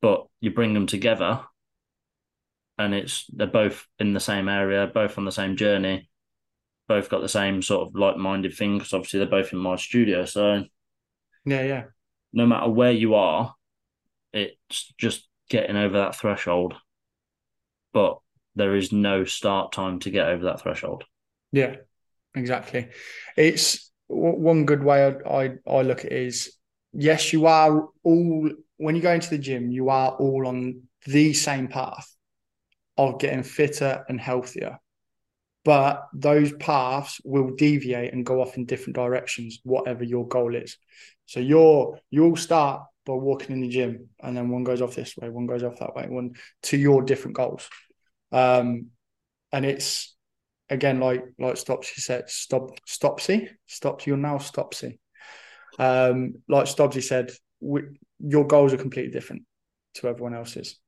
But 0.00 0.26
you 0.40 0.50
bring 0.50 0.74
them 0.74 0.86
together 0.86 1.40
and 2.78 2.94
it's 2.94 3.26
they're 3.32 3.46
both 3.46 3.86
in 3.98 4.12
the 4.12 4.20
same 4.20 4.48
area, 4.48 4.90
both 4.92 5.18
on 5.18 5.24
the 5.24 5.32
same 5.32 5.56
journey, 5.56 6.08
both 6.88 7.08
got 7.08 7.20
the 7.20 7.28
same 7.28 7.62
sort 7.62 7.88
of 7.88 7.94
like 7.94 8.16
minded 8.16 8.54
thing 8.54 8.78
because 8.78 8.92
obviously 8.92 9.18
they're 9.18 9.28
both 9.28 9.52
in 9.52 9.58
my 9.58 9.76
studio. 9.76 10.24
So 10.24 10.64
yeah, 11.44 11.62
yeah. 11.62 11.84
No 12.32 12.46
matter 12.46 12.68
where 12.68 12.92
you 12.92 13.14
are, 13.14 13.54
it's 14.32 14.92
just 14.98 15.28
getting 15.48 15.76
over 15.76 15.98
that 15.98 16.16
threshold. 16.16 16.74
But 17.92 18.18
there 18.54 18.74
is 18.74 18.92
no 18.92 19.24
start 19.24 19.72
time 19.72 19.98
to 20.00 20.10
get 20.10 20.28
over 20.28 20.44
that 20.44 20.60
threshold. 20.60 21.04
Yeah, 21.52 21.76
exactly. 22.34 22.88
It's 23.36 23.90
one 24.08 24.66
good 24.66 24.82
way 24.82 25.06
I, 25.06 25.44
I, 25.44 25.50
I 25.66 25.82
look 25.82 26.04
at 26.04 26.12
it 26.12 26.26
is 26.26 26.56
yes, 26.92 27.32
you 27.32 27.46
are 27.46 27.88
all 28.02 28.50
when 28.76 28.96
you 28.96 29.02
go 29.02 29.12
into 29.12 29.30
the 29.30 29.38
gym, 29.38 29.70
you 29.70 29.90
are 29.90 30.10
all 30.10 30.46
on 30.46 30.82
the 31.06 31.32
same 31.32 31.68
path 31.68 32.08
of 32.96 33.20
getting 33.20 33.42
fitter 33.42 34.04
and 34.08 34.20
healthier. 34.20 34.78
But 35.64 36.08
those 36.12 36.52
paths 36.54 37.20
will 37.24 37.54
deviate 37.54 38.12
and 38.12 38.26
go 38.26 38.42
off 38.42 38.56
in 38.56 38.66
different 38.66 38.96
directions, 38.96 39.60
whatever 39.62 40.02
your 40.02 40.26
goal 40.26 40.56
is. 40.56 40.76
So 41.26 41.38
you're 41.38 41.98
you'll 42.10 42.36
start 42.36 42.82
by 43.04 43.14
walking 43.14 43.52
in 43.56 43.60
the 43.60 43.68
gym, 43.68 44.08
and 44.20 44.36
then 44.36 44.48
one 44.48 44.64
goes 44.64 44.80
off 44.80 44.94
this 44.94 45.16
way, 45.16 45.28
one 45.28 45.46
goes 45.46 45.62
off 45.62 45.78
that 45.80 45.94
way, 45.94 46.06
one 46.08 46.32
to 46.64 46.76
your 46.76 47.02
different 47.02 47.36
goals. 47.36 47.68
Um, 48.30 48.88
and 49.52 49.64
it's 49.66 50.14
again 50.70 51.00
like 51.00 51.24
like 51.38 51.56
Stopsy 51.56 52.00
said, 52.00 52.30
stop 52.30 52.70
Stopsy, 52.86 53.48
stops 53.66 54.06
you're 54.06 54.16
now 54.16 54.38
Stopsy. 54.38 54.98
Um, 55.78 56.34
like 56.48 56.66
Stopsy 56.66 57.00
said, 57.00 57.30
we, 57.60 57.82
your 58.18 58.46
goals 58.46 58.72
are 58.72 58.78
completely 58.78 59.12
different 59.12 59.42
to 59.94 60.08
everyone 60.08 60.34
else's. 60.34 60.78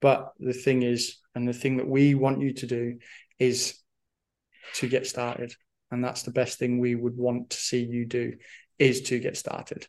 But 0.00 0.32
the 0.38 0.52
thing 0.52 0.82
is, 0.82 1.18
and 1.34 1.46
the 1.46 1.52
thing 1.52 1.76
that 1.78 1.88
we 1.88 2.14
want 2.14 2.40
you 2.40 2.52
to 2.54 2.66
do 2.66 2.98
is 3.38 3.78
to 4.74 4.88
get 4.88 5.06
started. 5.06 5.54
And 5.90 6.04
that's 6.04 6.22
the 6.22 6.32
best 6.32 6.58
thing 6.58 6.78
we 6.78 6.94
would 6.94 7.16
want 7.16 7.50
to 7.50 7.56
see 7.56 7.84
you 7.84 8.06
do 8.06 8.34
is 8.78 9.02
to 9.02 9.18
get 9.18 9.36
started. 9.36 9.86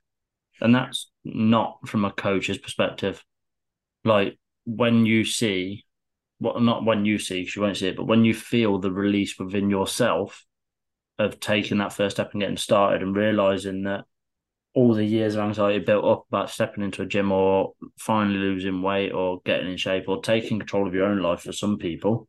And 0.63 0.73
that's 0.73 1.11
not 1.23 1.77
from 1.87 2.05
a 2.05 2.11
coach's 2.11 2.57
perspective. 2.57 3.23
Like 4.03 4.39
when 4.65 5.05
you 5.05 5.25
see, 5.25 5.85
well, 6.39 6.59
not 6.59 6.85
when 6.85 7.05
you 7.05 7.19
see, 7.19 7.41
because 7.41 7.55
you 7.55 7.61
won't 7.61 7.77
see 7.77 7.89
it, 7.89 7.97
but 7.97 8.07
when 8.07 8.23
you 8.23 8.33
feel 8.33 8.79
the 8.79 8.91
release 8.91 9.37
within 9.37 9.69
yourself 9.69 10.45
of 11.19 11.39
taking 11.39 11.77
that 11.77 11.93
first 11.93 12.15
step 12.15 12.31
and 12.31 12.41
getting 12.41 12.57
started 12.57 13.03
and 13.03 13.15
realizing 13.15 13.83
that 13.83 14.05
all 14.73 14.93
the 14.93 15.05
years 15.05 15.35
of 15.35 15.41
anxiety 15.41 15.79
built 15.79 16.05
up 16.05 16.25
about 16.29 16.49
stepping 16.49 16.83
into 16.83 17.01
a 17.01 17.05
gym 17.05 17.31
or 17.31 17.73
finally 17.99 18.39
losing 18.39 18.81
weight 18.81 19.11
or 19.11 19.41
getting 19.45 19.69
in 19.69 19.77
shape 19.77 20.05
or 20.07 20.21
taking 20.21 20.57
control 20.57 20.87
of 20.87 20.93
your 20.95 21.05
own 21.05 21.21
life 21.21 21.41
for 21.41 21.51
some 21.51 21.77
people. 21.77 22.27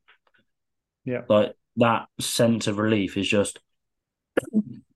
Yeah. 1.05 1.23
Like 1.29 1.55
that 1.77 2.07
sense 2.21 2.67
of 2.67 2.79
relief 2.79 3.17
is 3.17 3.29
just 3.29 3.61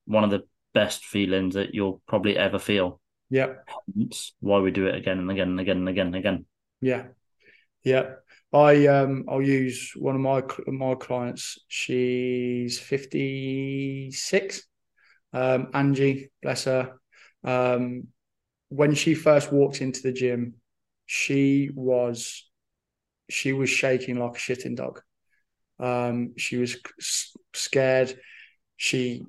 one 0.04 0.24
of 0.24 0.30
the 0.30 0.42
best 0.74 1.04
feelings 1.04 1.54
that 1.54 1.74
you'll 1.74 2.02
probably 2.06 2.36
ever 2.36 2.58
feel. 2.58 3.00
Yeah. 3.30 3.54
That's 3.94 4.32
why 4.40 4.60
we 4.60 4.70
do 4.70 4.86
it 4.86 4.94
again 4.94 5.18
and 5.18 5.30
again 5.30 5.48
and 5.48 5.60
again 5.60 5.76
and 5.78 5.88
again 5.88 6.06
and 6.06 6.16
again. 6.16 6.46
Yeah. 6.80 7.04
Yeah. 7.84 8.14
I 8.52 8.86
um 8.86 9.26
I'll 9.28 9.42
use 9.42 9.92
one 9.94 10.14
of 10.14 10.20
my 10.20 10.42
my 10.66 10.94
clients. 10.94 11.58
She's 11.68 12.78
56. 12.78 14.62
Um 15.32 15.68
Angie, 15.74 16.30
bless 16.42 16.64
her. 16.64 16.94
Um, 17.44 18.08
when 18.70 18.94
she 18.94 19.14
first 19.14 19.52
walked 19.52 19.80
into 19.80 20.02
the 20.02 20.12
gym, 20.12 20.54
she 21.06 21.70
was 21.74 22.48
she 23.30 23.52
was 23.52 23.70
shaking 23.70 24.18
like 24.18 24.36
a 24.36 24.38
shitting 24.38 24.76
dog. 24.76 25.02
Um, 25.78 26.34
she 26.36 26.56
was 26.56 26.76
scared. 27.54 28.18
She 28.76 29.22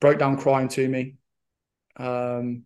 broke 0.00 0.18
down 0.18 0.38
crying 0.38 0.68
to 0.68 0.88
me 0.88 1.16
um, 1.96 2.64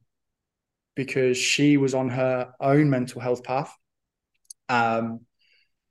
because 0.95 1.37
she 1.37 1.77
was 1.77 1.95
on 1.95 2.09
her 2.11 2.53
own 2.61 2.91
mental 2.91 3.21
health 3.21 3.43
path. 3.45 3.75
Um, 4.69 5.21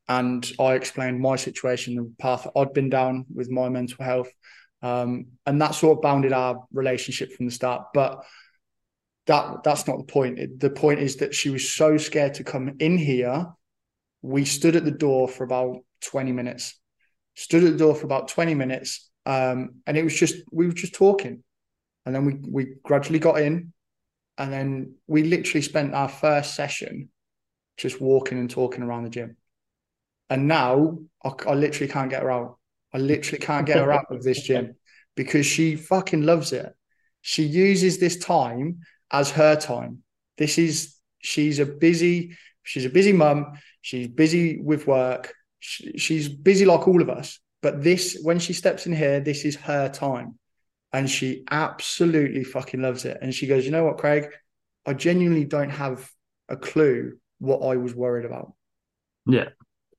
and 0.08 0.50
I 0.60 0.74
explained 0.74 1.22
my 1.22 1.36
situation, 1.36 1.96
the 1.96 2.14
path 2.20 2.48
I'd 2.56 2.74
been 2.74 2.90
down 2.90 3.26
with 3.34 3.50
my 3.50 3.70
mental 3.70 4.04
health. 4.04 4.30
Um, 4.82 5.28
and 5.46 5.62
that 5.62 5.76
sort 5.76 5.98
of 5.98 6.02
bounded 6.02 6.34
our 6.34 6.66
relationship 6.74 7.32
from 7.32 7.46
the 7.46 7.52
start. 7.52 7.88
But 7.94 8.24
that 9.28 9.64
that's 9.64 9.88
not 9.88 9.98
the 9.98 10.12
point. 10.12 10.60
The 10.60 10.70
point 10.70 11.00
is 11.00 11.18
that 11.18 11.34
she 11.34 11.50
was 11.50 11.72
so 11.72 11.98
scared 11.98 12.36
to 12.36 12.44
come 12.44 12.76
in 12.80 12.98
here. 12.98 13.48
We 14.22 14.46
stood 14.46 14.76
at 14.76 14.86
the 14.86 14.92
door 14.92 15.28
for 15.28 15.44
about 15.46 15.78
20 16.02 16.34
minutes. 16.34 16.80
Stood 17.36 17.64
at 17.64 17.72
the 17.72 17.78
door 17.78 17.96
for 17.96 18.06
about 18.06 18.28
20 18.28 18.54
minutes. 18.56 19.10
Um, 19.26 19.76
and 19.88 19.98
it 19.98 20.04
was 20.04 20.18
just 20.18 20.36
we 20.52 20.68
were 20.68 20.74
just 20.74 20.94
talking. 20.94 21.44
And 22.06 22.14
then 22.14 22.26
we 22.26 22.36
we 22.50 22.76
gradually 22.84 23.20
got 23.20 23.40
in. 23.40 23.73
And 24.38 24.52
then 24.52 24.96
we 25.08 25.24
literally 25.24 25.62
spent 25.62 25.94
our 25.94 26.10
first 26.10 26.56
session 26.56 27.10
just 27.78 28.02
walking 28.02 28.40
and 28.40 28.50
talking 28.50 28.84
around 28.84 29.04
the 29.04 29.10
gym. 29.10 29.38
And 30.30 30.48
now 30.48 31.00
I, 31.24 31.32
I 31.48 31.54
literally 31.54 31.92
can't 31.92 32.10
get 32.10 32.24
her 32.24 32.32
out. 32.32 32.58
I 32.94 32.98
literally 32.98 33.44
can't 33.44 33.66
get 33.66 33.78
her 33.78 33.92
out 33.92 34.06
of 34.12 34.24
this 34.24 34.42
gym 34.42 34.76
because 35.16 35.46
she 35.46 35.76
fucking 35.76 36.24
loves 36.24 36.54
it. 36.54 36.74
She 37.22 37.44
uses 37.44 38.00
this 38.00 38.18
time 38.18 38.80
as 39.12 39.32
her 39.32 39.56
time. 39.56 40.04
This 40.38 40.58
is 40.58 40.96
she's 41.20 41.60
a 41.60 41.66
busy 41.66 42.36
she's 42.64 42.86
a 42.86 42.90
busy 42.90 43.14
mum. 43.14 43.54
She's 43.82 44.08
busy 44.08 44.60
with 44.62 44.88
work. 44.88 45.34
She, 45.60 45.98
she's 45.98 46.30
busy 46.30 46.66
like 46.66 46.88
all 46.88 47.02
of 47.02 47.10
us. 47.10 47.40
But 47.62 47.84
this 47.84 48.20
when 48.22 48.40
she 48.40 48.54
steps 48.54 48.86
in 48.86 48.94
here, 48.94 49.20
this 49.20 49.46
is 49.46 49.56
her 49.56 49.90
time, 49.90 50.38
and 50.94 51.10
she 51.10 51.44
absolutely 51.50 52.44
fucking 52.44 52.82
loves 52.82 53.04
it. 53.04 53.18
And 53.22 53.34
she 53.34 53.48
goes, 53.48 53.66
you 53.66 53.72
know 53.72 53.84
what, 53.84 53.98
Craig, 53.98 54.28
I 54.86 54.94
genuinely 54.94 55.44
don't 55.44 55.72
have 55.72 56.10
a 56.48 56.56
clue 56.56 57.18
what 57.40 57.60
I 57.60 57.76
was 57.78 57.96
worried 57.96 58.26
about. 58.26 58.54
Yeah, 59.26 59.50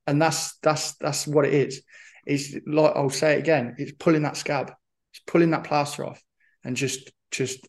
and 0.07 0.23
that's 0.23 0.57
that's 0.59 0.93
that's 0.97 1.27
what 1.27 1.45
it 1.45 1.55
is. 1.55 1.83
It's 2.27 2.55
like 2.67 2.93
I'll 2.95 3.11
say 3.11 3.35
it 3.35 3.41
again. 3.41 3.75
It's 3.79 3.93
pulling 3.93 4.23
that 4.23 4.37
scab. 4.37 4.73
It's 5.13 5.23
pulling 5.27 5.51
that 5.51 5.65
plaster 5.65 6.07
off, 6.07 6.23
and 6.63 6.77
just 6.77 7.11
just 7.31 7.67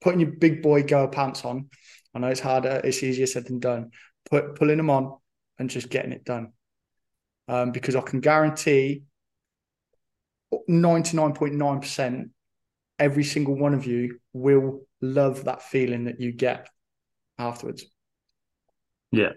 putting 0.00 0.20
your 0.20 0.32
big 0.32 0.62
boy 0.62 0.82
girl 0.82 1.08
pants 1.08 1.44
on. 1.44 1.70
I 2.14 2.18
know 2.18 2.28
it's 2.28 2.40
harder, 2.40 2.80
it's 2.84 3.02
easier 3.02 3.26
said 3.26 3.46
than 3.46 3.58
done. 3.58 3.90
Put 4.30 4.54
pulling 4.54 4.76
them 4.76 4.90
on 4.90 5.16
and 5.58 5.70
just 5.70 5.88
getting 5.88 6.12
it 6.12 6.24
done. 6.24 6.52
Um, 7.48 7.72
because 7.72 7.96
I 7.96 8.00
can 8.00 8.20
guarantee 8.20 9.02
99.9% 10.68 12.30
every 12.98 13.24
single 13.24 13.56
one 13.56 13.74
of 13.74 13.86
you 13.86 14.18
will 14.32 14.86
love 15.00 15.44
that 15.44 15.62
feeling 15.62 16.04
that 16.04 16.20
you 16.20 16.32
get 16.32 16.68
afterwards. 17.38 17.84
Yeah. 19.10 19.32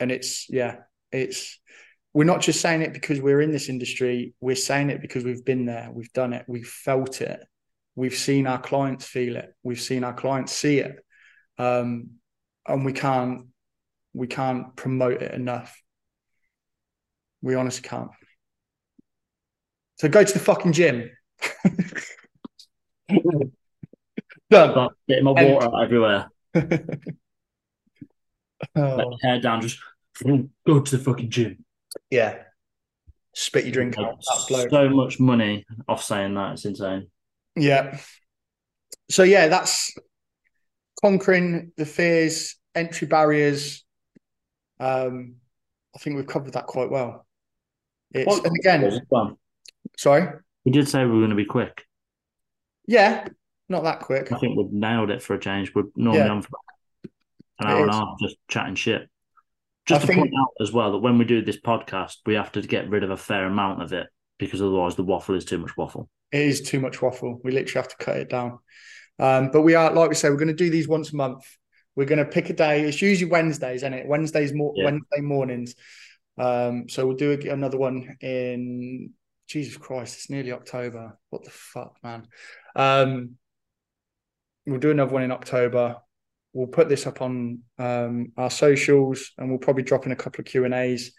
And 0.00 0.10
it's, 0.10 0.48
yeah, 0.48 0.76
it's, 1.10 1.58
we're 2.12 2.24
not 2.24 2.40
just 2.40 2.60
saying 2.60 2.82
it 2.82 2.92
because 2.92 3.20
we're 3.20 3.40
in 3.40 3.50
this 3.50 3.68
industry, 3.68 4.34
we're 4.40 4.56
saying 4.56 4.90
it 4.90 5.00
because 5.00 5.24
we've 5.24 5.44
been 5.44 5.66
there, 5.66 5.90
we've 5.92 6.12
done 6.12 6.32
it, 6.32 6.44
we've 6.46 6.66
felt 6.66 7.20
it. 7.20 7.40
We've 7.96 8.14
seen 8.14 8.46
our 8.46 8.60
clients 8.60 9.06
feel 9.06 9.36
it. 9.36 9.54
We've 9.62 9.80
seen 9.80 10.02
our 10.02 10.14
clients 10.14 10.52
see 10.52 10.78
it. 10.78 10.96
Um, 11.58 12.10
and 12.66 12.84
we 12.84 12.92
can't 12.92 13.46
we 14.12 14.26
can't 14.26 14.74
promote 14.76 15.22
it 15.22 15.32
enough. 15.32 15.80
We 17.42 17.54
honestly 17.54 17.88
can't 17.88 18.10
so 20.04 20.10
go 20.10 20.22
to 20.22 20.32
the 20.34 20.38
fucking 20.38 20.74
gym. 20.74 21.10
Done. 24.50 24.90
Getting 25.08 25.24
my 25.24 25.30
water 25.30 25.66
out 25.66 25.82
everywhere. 25.82 26.30
Oh. 28.76 29.18
hair 29.22 29.40
down 29.40 29.60
just 29.60 29.78
go 30.66 30.80
to 30.80 30.96
the 30.96 31.02
fucking 31.02 31.28
gym. 31.28 31.64
Yeah. 32.10 32.38
Spit 33.34 33.64
your 33.64 33.72
drink 33.72 33.98
out. 33.98 34.24
so 34.24 34.88
much 34.88 35.20
money 35.20 35.66
off 35.86 36.02
saying 36.02 36.32
that 36.34 36.52
it's 36.52 36.64
insane. 36.64 37.08
Yeah. 37.56 37.98
So 39.10 39.22
yeah, 39.22 39.48
that's 39.48 39.92
conquering 41.02 41.72
the 41.76 41.84
fears, 41.84 42.56
entry 42.74 43.06
barriers. 43.06 43.84
Um, 44.80 45.36
I 45.94 45.98
think 45.98 46.16
we've 46.16 46.26
covered 46.26 46.54
that 46.54 46.66
quite 46.66 46.90
well. 46.90 47.26
It's 48.14 48.38
and 48.38 48.56
again, 48.60 49.00
sorry, 49.96 50.28
we 50.64 50.72
did 50.72 50.88
say 50.88 51.04
we 51.04 51.12
were 51.12 51.18
going 51.18 51.30
to 51.30 51.36
be 51.36 51.44
quick. 51.44 51.84
Yeah, 52.86 53.26
not 53.68 53.84
that 53.84 54.00
quick. 54.00 54.32
I 54.32 54.38
think 54.38 54.56
we've 54.56 54.72
nailed 54.72 55.10
it 55.10 55.22
for 55.22 55.34
a 55.34 55.40
change. 55.40 55.74
We're 55.74 55.84
normally 55.96 56.24
yeah. 56.24 56.30
on 56.30 56.42
for 56.42 56.50
an 57.60 57.66
hour 57.66 57.82
and 57.82 57.90
a 57.90 57.94
half 57.94 58.18
just 58.20 58.36
chatting 58.48 58.74
shit. 58.74 59.08
Just 59.86 59.98
I 59.98 60.00
to 60.00 60.06
think... 60.06 60.18
point 60.18 60.34
out 60.38 60.48
as 60.60 60.72
well 60.72 60.92
that 60.92 60.98
when 60.98 61.18
we 61.18 61.24
do 61.24 61.42
this 61.42 61.60
podcast, 61.60 62.16
we 62.26 62.34
have 62.34 62.52
to 62.52 62.62
get 62.62 62.88
rid 62.88 63.04
of 63.04 63.10
a 63.10 63.16
fair 63.16 63.46
amount 63.46 63.82
of 63.82 63.92
it 63.92 64.08
because 64.38 64.60
otherwise 64.60 64.96
the 64.96 65.04
waffle 65.04 65.34
is 65.34 65.44
too 65.44 65.58
much 65.58 65.76
waffle 65.76 66.08
it 66.34 66.40
is 66.40 66.62
too 66.62 66.80
much 66.80 67.00
waffle. 67.00 67.40
We 67.44 67.52
literally 67.52 67.80
have 67.80 67.96
to 67.96 68.04
cut 68.04 68.16
it 68.16 68.28
down. 68.28 68.58
Um, 69.20 69.50
but 69.52 69.62
we 69.62 69.76
are, 69.76 69.92
like 69.92 70.08
we 70.08 70.16
say, 70.16 70.28
we're 70.30 70.36
going 70.36 70.48
to 70.48 70.54
do 70.54 70.68
these 70.68 70.88
once 70.88 71.12
a 71.12 71.16
month. 71.16 71.44
We're 71.94 72.06
going 72.06 72.18
to 72.18 72.24
pick 72.24 72.50
a 72.50 72.52
day. 72.52 72.82
It's 72.82 73.00
usually 73.00 73.30
Wednesdays, 73.30 73.82
isn't 73.82 73.94
it? 73.94 74.08
Wednesdays, 74.08 74.52
more 74.52 74.72
yeah. 74.74 74.86
Wednesday 74.86 75.20
mornings. 75.20 75.76
Um, 76.36 76.88
so 76.88 77.06
we'll 77.06 77.16
do 77.16 77.38
another 77.48 77.78
one 77.78 78.16
in 78.20 79.12
Jesus 79.46 79.76
Christ. 79.76 80.16
It's 80.16 80.30
nearly 80.30 80.52
October. 80.52 81.18
What 81.30 81.44
the 81.44 81.50
fuck, 81.50 81.96
man? 82.02 82.26
Um, 82.74 83.36
we'll 84.66 84.80
do 84.80 84.90
another 84.90 85.12
one 85.12 85.22
in 85.22 85.32
October. 85.32 85.96
We'll 86.52 86.68
put 86.68 86.88
this 86.88 87.06
up 87.06 87.20
on 87.20 87.60
um, 87.78 88.32
our 88.36 88.50
socials, 88.50 89.32
and 89.36 89.50
we'll 89.50 89.58
probably 89.58 89.82
drop 89.82 90.06
in 90.06 90.12
a 90.12 90.16
couple 90.16 90.40
of 90.40 90.46
Q 90.46 90.64
and 90.64 90.74
A's. 90.74 91.12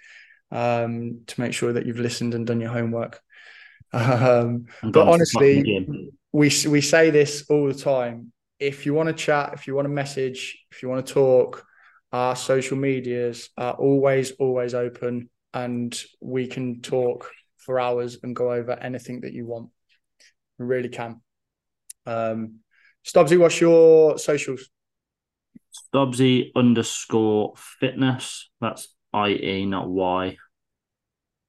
um, 0.52 1.22
to 1.28 1.42
make 1.42 1.54
sure 1.54 1.74
that 1.74 1.86
you've 1.86 2.00
listened 2.00 2.34
and 2.34 2.46
done 2.46 2.62
your 2.62 2.72
homework. 2.72 3.22
Um, 3.94 4.66
but 4.84 5.08
honestly, 5.08 5.88
we 6.32 6.52
we 6.68 6.82
say 6.82 7.10
this 7.10 7.46
all 7.50 7.68
the 7.68 7.74
time. 7.74 8.32
If 8.60 8.86
you 8.86 8.94
want 8.94 9.08
to 9.08 9.14
chat, 9.14 9.54
if 9.54 9.68
you 9.68 9.76
want 9.76 9.86
to 9.86 9.94
message, 9.94 10.58
if 10.72 10.82
you 10.82 10.90
want 10.90 11.06
to 11.06 11.14
talk, 11.14 11.66
our 12.12 12.36
social 12.36 12.78
medias 12.78 13.50
are 13.58 13.74
always 13.74 14.32
always 14.32 14.74
open, 14.74 15.30
and 15.54 15.98
we 16.22 16.48
can 16.48 16.82
talk 16.82 17.32
for 17.66 17.80
hours 17.80 18.20
and 18.22 18.36
go 18.36 18.54
over 18.54 18.74
anything 18.74 19.22
that 19.22 19.34
you 19.34 19.46
want. 19.46 19.70
We 20.60 20.66
really 20.66 20.90
can. 20.90 21.22
Um, 22.06 22.60
Stobbsy, 23.06 23.38
what's 23.38 23.60
your 23.60 24.18
socials? 24.18 24.70
Stobbsy 25.94 26.52
underscore 26.56 27.54
fitness. 27.80 28.50
That's 28.62 28.88
IE, 29.14 29.66
not 29.66 29.90
Y. 29.90 30.38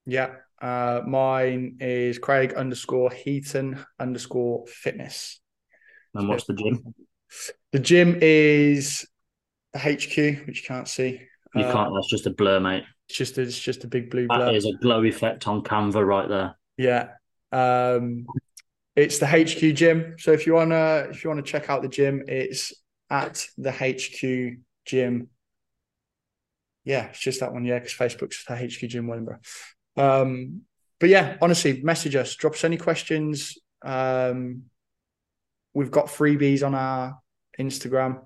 Yeah. 0.06 0.34
Uh, 0.60 1.02
mine 1.06 1.76
is 1.80 2.18
Craig 2.18 2.54
underscore 2.54 3.10
Heaton 3.10 3.84
underscore 4.00 4.66
fitness. 4.66 5.40
And 6.14 6.28
what's 6.28 6.46
the 6.46 6.54
gym? 6.54 6.94
The 7.72 7.78
gym 7.78 8.18
is 8.22 9.06
the 9.74 9.78
HQ, 9.78 10.46
which 10.46 10.62
you 10.62 10.66
can't 10.66 10.88
see. 10.88 11.20
You 11.54 11.64
uh, 11.64 11.72
can't. 11.72 11.92
That's 11.94 12.08
just 12.08 12.26
a 12.26 12.30
blur, 12.30 12.60
mate. 12.60 12.84
It's 13.08 13.18
just 13.18 13.38
it's 13.38 13.58
just 13.58 13.84
a 13.84 13.88
big 13.88 14.10
blue 14.10 14.26
blur. 14.26 14.46
That 14.46 14.54
is 14.54 14.66
a 14.66 14.72
glow 14.72 15.04
effect 15.04 15.46
on 15.46 15.62
Canva 15.62 16.04
right 16.04 16.28
there. 16.28 16.56
Yeah. 16.76 17.10
Um, 17.52 18.26
it's 18.96 19.18
the 19.18 19.26
HQ 19.26 19.76
gym. 19.76 20.16
So 20.18 20.32
if 20.32 20.46
you 20.46 20.54
wanna 20.54 21.08
if 21.10 21.22
you 21.22 21.30
wanna 21.30 21.42
check 21.42 21.70
out 21.70 21.82
the 21.82 21.88
gym, 21.88 22.24
it's 22.26 22.72
at 23.10 23.46
the 23.56 23.70
HQ 23.70 24.58
gym. 24.84 25.28
Yeah, 26.84 27.06
it's 27.06 27.20
just 27.20 27.40
that 27.40 27.52
one. 27.52 27.64
Yeah, 27.64 27.78
because 27.78 27.94
Facebook's 27.94 28.44
the 28.44 28.56
HQ 28.56 28.88
gym 28.88 29.06
Wellingborough. 29.06 29.40
Um, 29.96 30.62
but 30.98 31.08
yeah, 31.08 31.36
honestly, 31.40 31.82
message 31.82 32.16
us, 32.16 32.34
drop 32.36 32.54
us 32.54 32.64
any 32.64 32.76
questions. 32.76 33.58
Um, 33.82 34.64
we've 35.74 35.90
got 35.90 36.06
freebies 36.06 36.64
on 36.64 36.74
our 36.74 37.18
Instagram. 37.58 38.22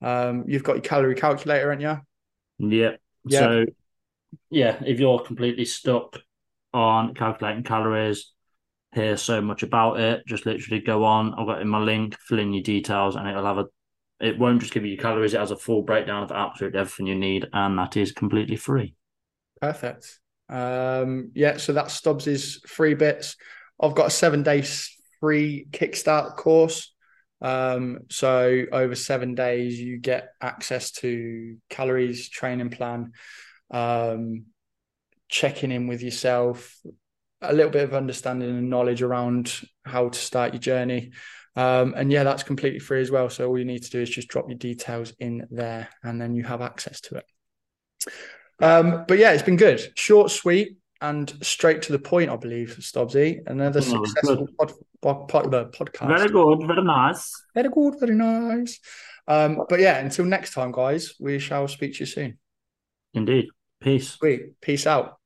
Um, 0.00 0.44
you've 0.46 0.64
got 0.64 0.74
your 0.74 0.82
calorie 0.82 1.14
calculator, 1.14 1.70
haven't 1.70 1.80
you? 2.60 2.78
Yeah. 2.78 2.96
yeah. 3.24 3.38
So, 3.38 3.64
yeah, 4.50 4.82
if 4.84 5.00
you're 5.00 5.20
completely 5.20 5.64
stuck 5.64 6.18
on 6.72 7.14
calculating 7.14 7.64
calories, 7.64 8.32
hear 8.94 9.16
so 9.16 9.40
much 9.40 9.62
about 9.62 10.00
it, 10.00 10.26
just 10.26 10.46
literally 10.46 10.80
go 10.80 11.04
on. 11.04 11.34
I've 11.34 11.46
got 11.46 11.62
in 11.62 11.68
my 11.68 11.78
link, 11.78 12.16
fill 12.18 12.38
in 12.38 12.52
your 12.52 12.62
details, 12.62 13.16
and 13.16 13.28
it'll 13.28 13.46
have 13.46 13.58
a. 13.58 13.66
It 14.20 14.38
won't 14.38 14.60
just 14.60 14.72
give 14.72 14.84
you 14.84 14.96
calories; 14.96 15.34
it 15.34 15.40
has 15.40 15.50
a 15.50 15.56
full 15.56 15.82
breakdown 15.82 16.22
of 16.22 16.32
absolutely 16.32 16.80
everything 16.80 17.06
you 17.06 17.14
need, 17.14 17.48
and 17.52 17.78
that 17.78 17.96
is 17.96 18.12
completely 18.12 18.56
free. 18.56 18.94
Perfect. 19.60 20.18
Um, 20.48 21.30
yeah, 21.34 21.56
so 21.56 21.72
that's 21.72 21.94
Stubbs's 21.94 22.60
free 22.66 22.94
bits. 22.94 23.36
I've 23.80 23.94
got 23.94 24.08
a 24.08 24.10
seven 24.10 24.42
days 24.42 24.90
free 25.20 25.66
kickstart 25.70 26.36
course. 26.36 26.92
Um, 27.40 28.00
so 28.10 28.64
over 28.70 28.94
seven 28.94 29.34
days, 29.34 29.80
you 29.80 29.98
get 29.98 30.28
access 30.40 30.92
to 30.92 31.56
calories, 31.70 32.28
training 32.28 32.70
plan, 32.70 33.12
um, 33.72 34.46
checking 35.28 35.72
in 35.72 35.86
with 35.86 36.02
yourself, 36.02 36.78
a 37.40 37.52
little 37.52 37.72
bit 37.72 37.84
of 37.84 37.94
understanding 37.94 38.48
and 38.48 38.70
knowledge 38.70 39.02
around 39.02 39.52
how 39.84 40.08
to 40.08 40.18
start 40.18 40.52
your 40.52 40.60
journey. 40.60 41.12
Um, 41.56 41.94
and 41.96 42.10
yeah, 42.10 42.24
that's 42.24 42.44
completely 42.44 42.78
free 42.78 43.00
as 43.00 43.10
well. 43.10 43.28
So 43.28 43.48
all 43.48 43.58
you 43.58 43.64
need 43.64 43.82
to 43.82 43.90
do 43.90 44.00
is 44.00 44.10
just 44.10 44.28
drop 44.28 44.48
your 44.48 44.58
details 44.58 45.12
in 45.18 45.46
there 45.50 45.88
and 46.02 46.20
then 46.20 46.34
you 46.34 46.44
have 46.44 46.62
access 46.62 47.00
to 47.02 47.16
it. 47.16 47.24
Um, 48.60 49.04
but 49.08 49.18
yeah, 49.18 49.32
it's 49.32 49.42
been 49.42 49.56
good. 49.56 49.98
Short, 49.98 50.30
sweet, 50.30 50.76
and 51.00 51.32
straight 51.42 51.82
to 51.82 51.92
the 51.92 51.98
point, 51.98 52.30
I 52.30 52.36
believe, 52.36 52.76
Stobbsy. 52.80 53.40
Another 53.46 53.80
oh, 53.80 54.04
successful 54.04 54.48
pod, 54.58 54.72
pod, 55.02 55.28
pod, 55.28 55.54
uh, 55.54 55.64
podcast. 55.66 56.16
Very 56.16 56.30
good, 56.30 56.66
very 56.66 56.84
nice. 56.84 57.32
Very 57.54 57.68
good, 57.68 57.98
very 57.98 58.14
nice. 58.14 58.78
Um, 59.26 59.62
but 59.68 59.80
yeah, 59.80 59.98
until 59.98 60.24
next 60.24 60.54
time, 60.54 60.72
guys, 60.72 61.14
we 61.18 61.38
shall 61.38 61.66
speak 61.68 61.94
to 61.94 62.00
you 62.00 62.06
soon. 62.06 62.38
Indeed. 63.14 63.48
Peace. 63.82 64.10
Sweet. 64.10 64.60
Peace 64.60 64.86
out. 64.86 65.18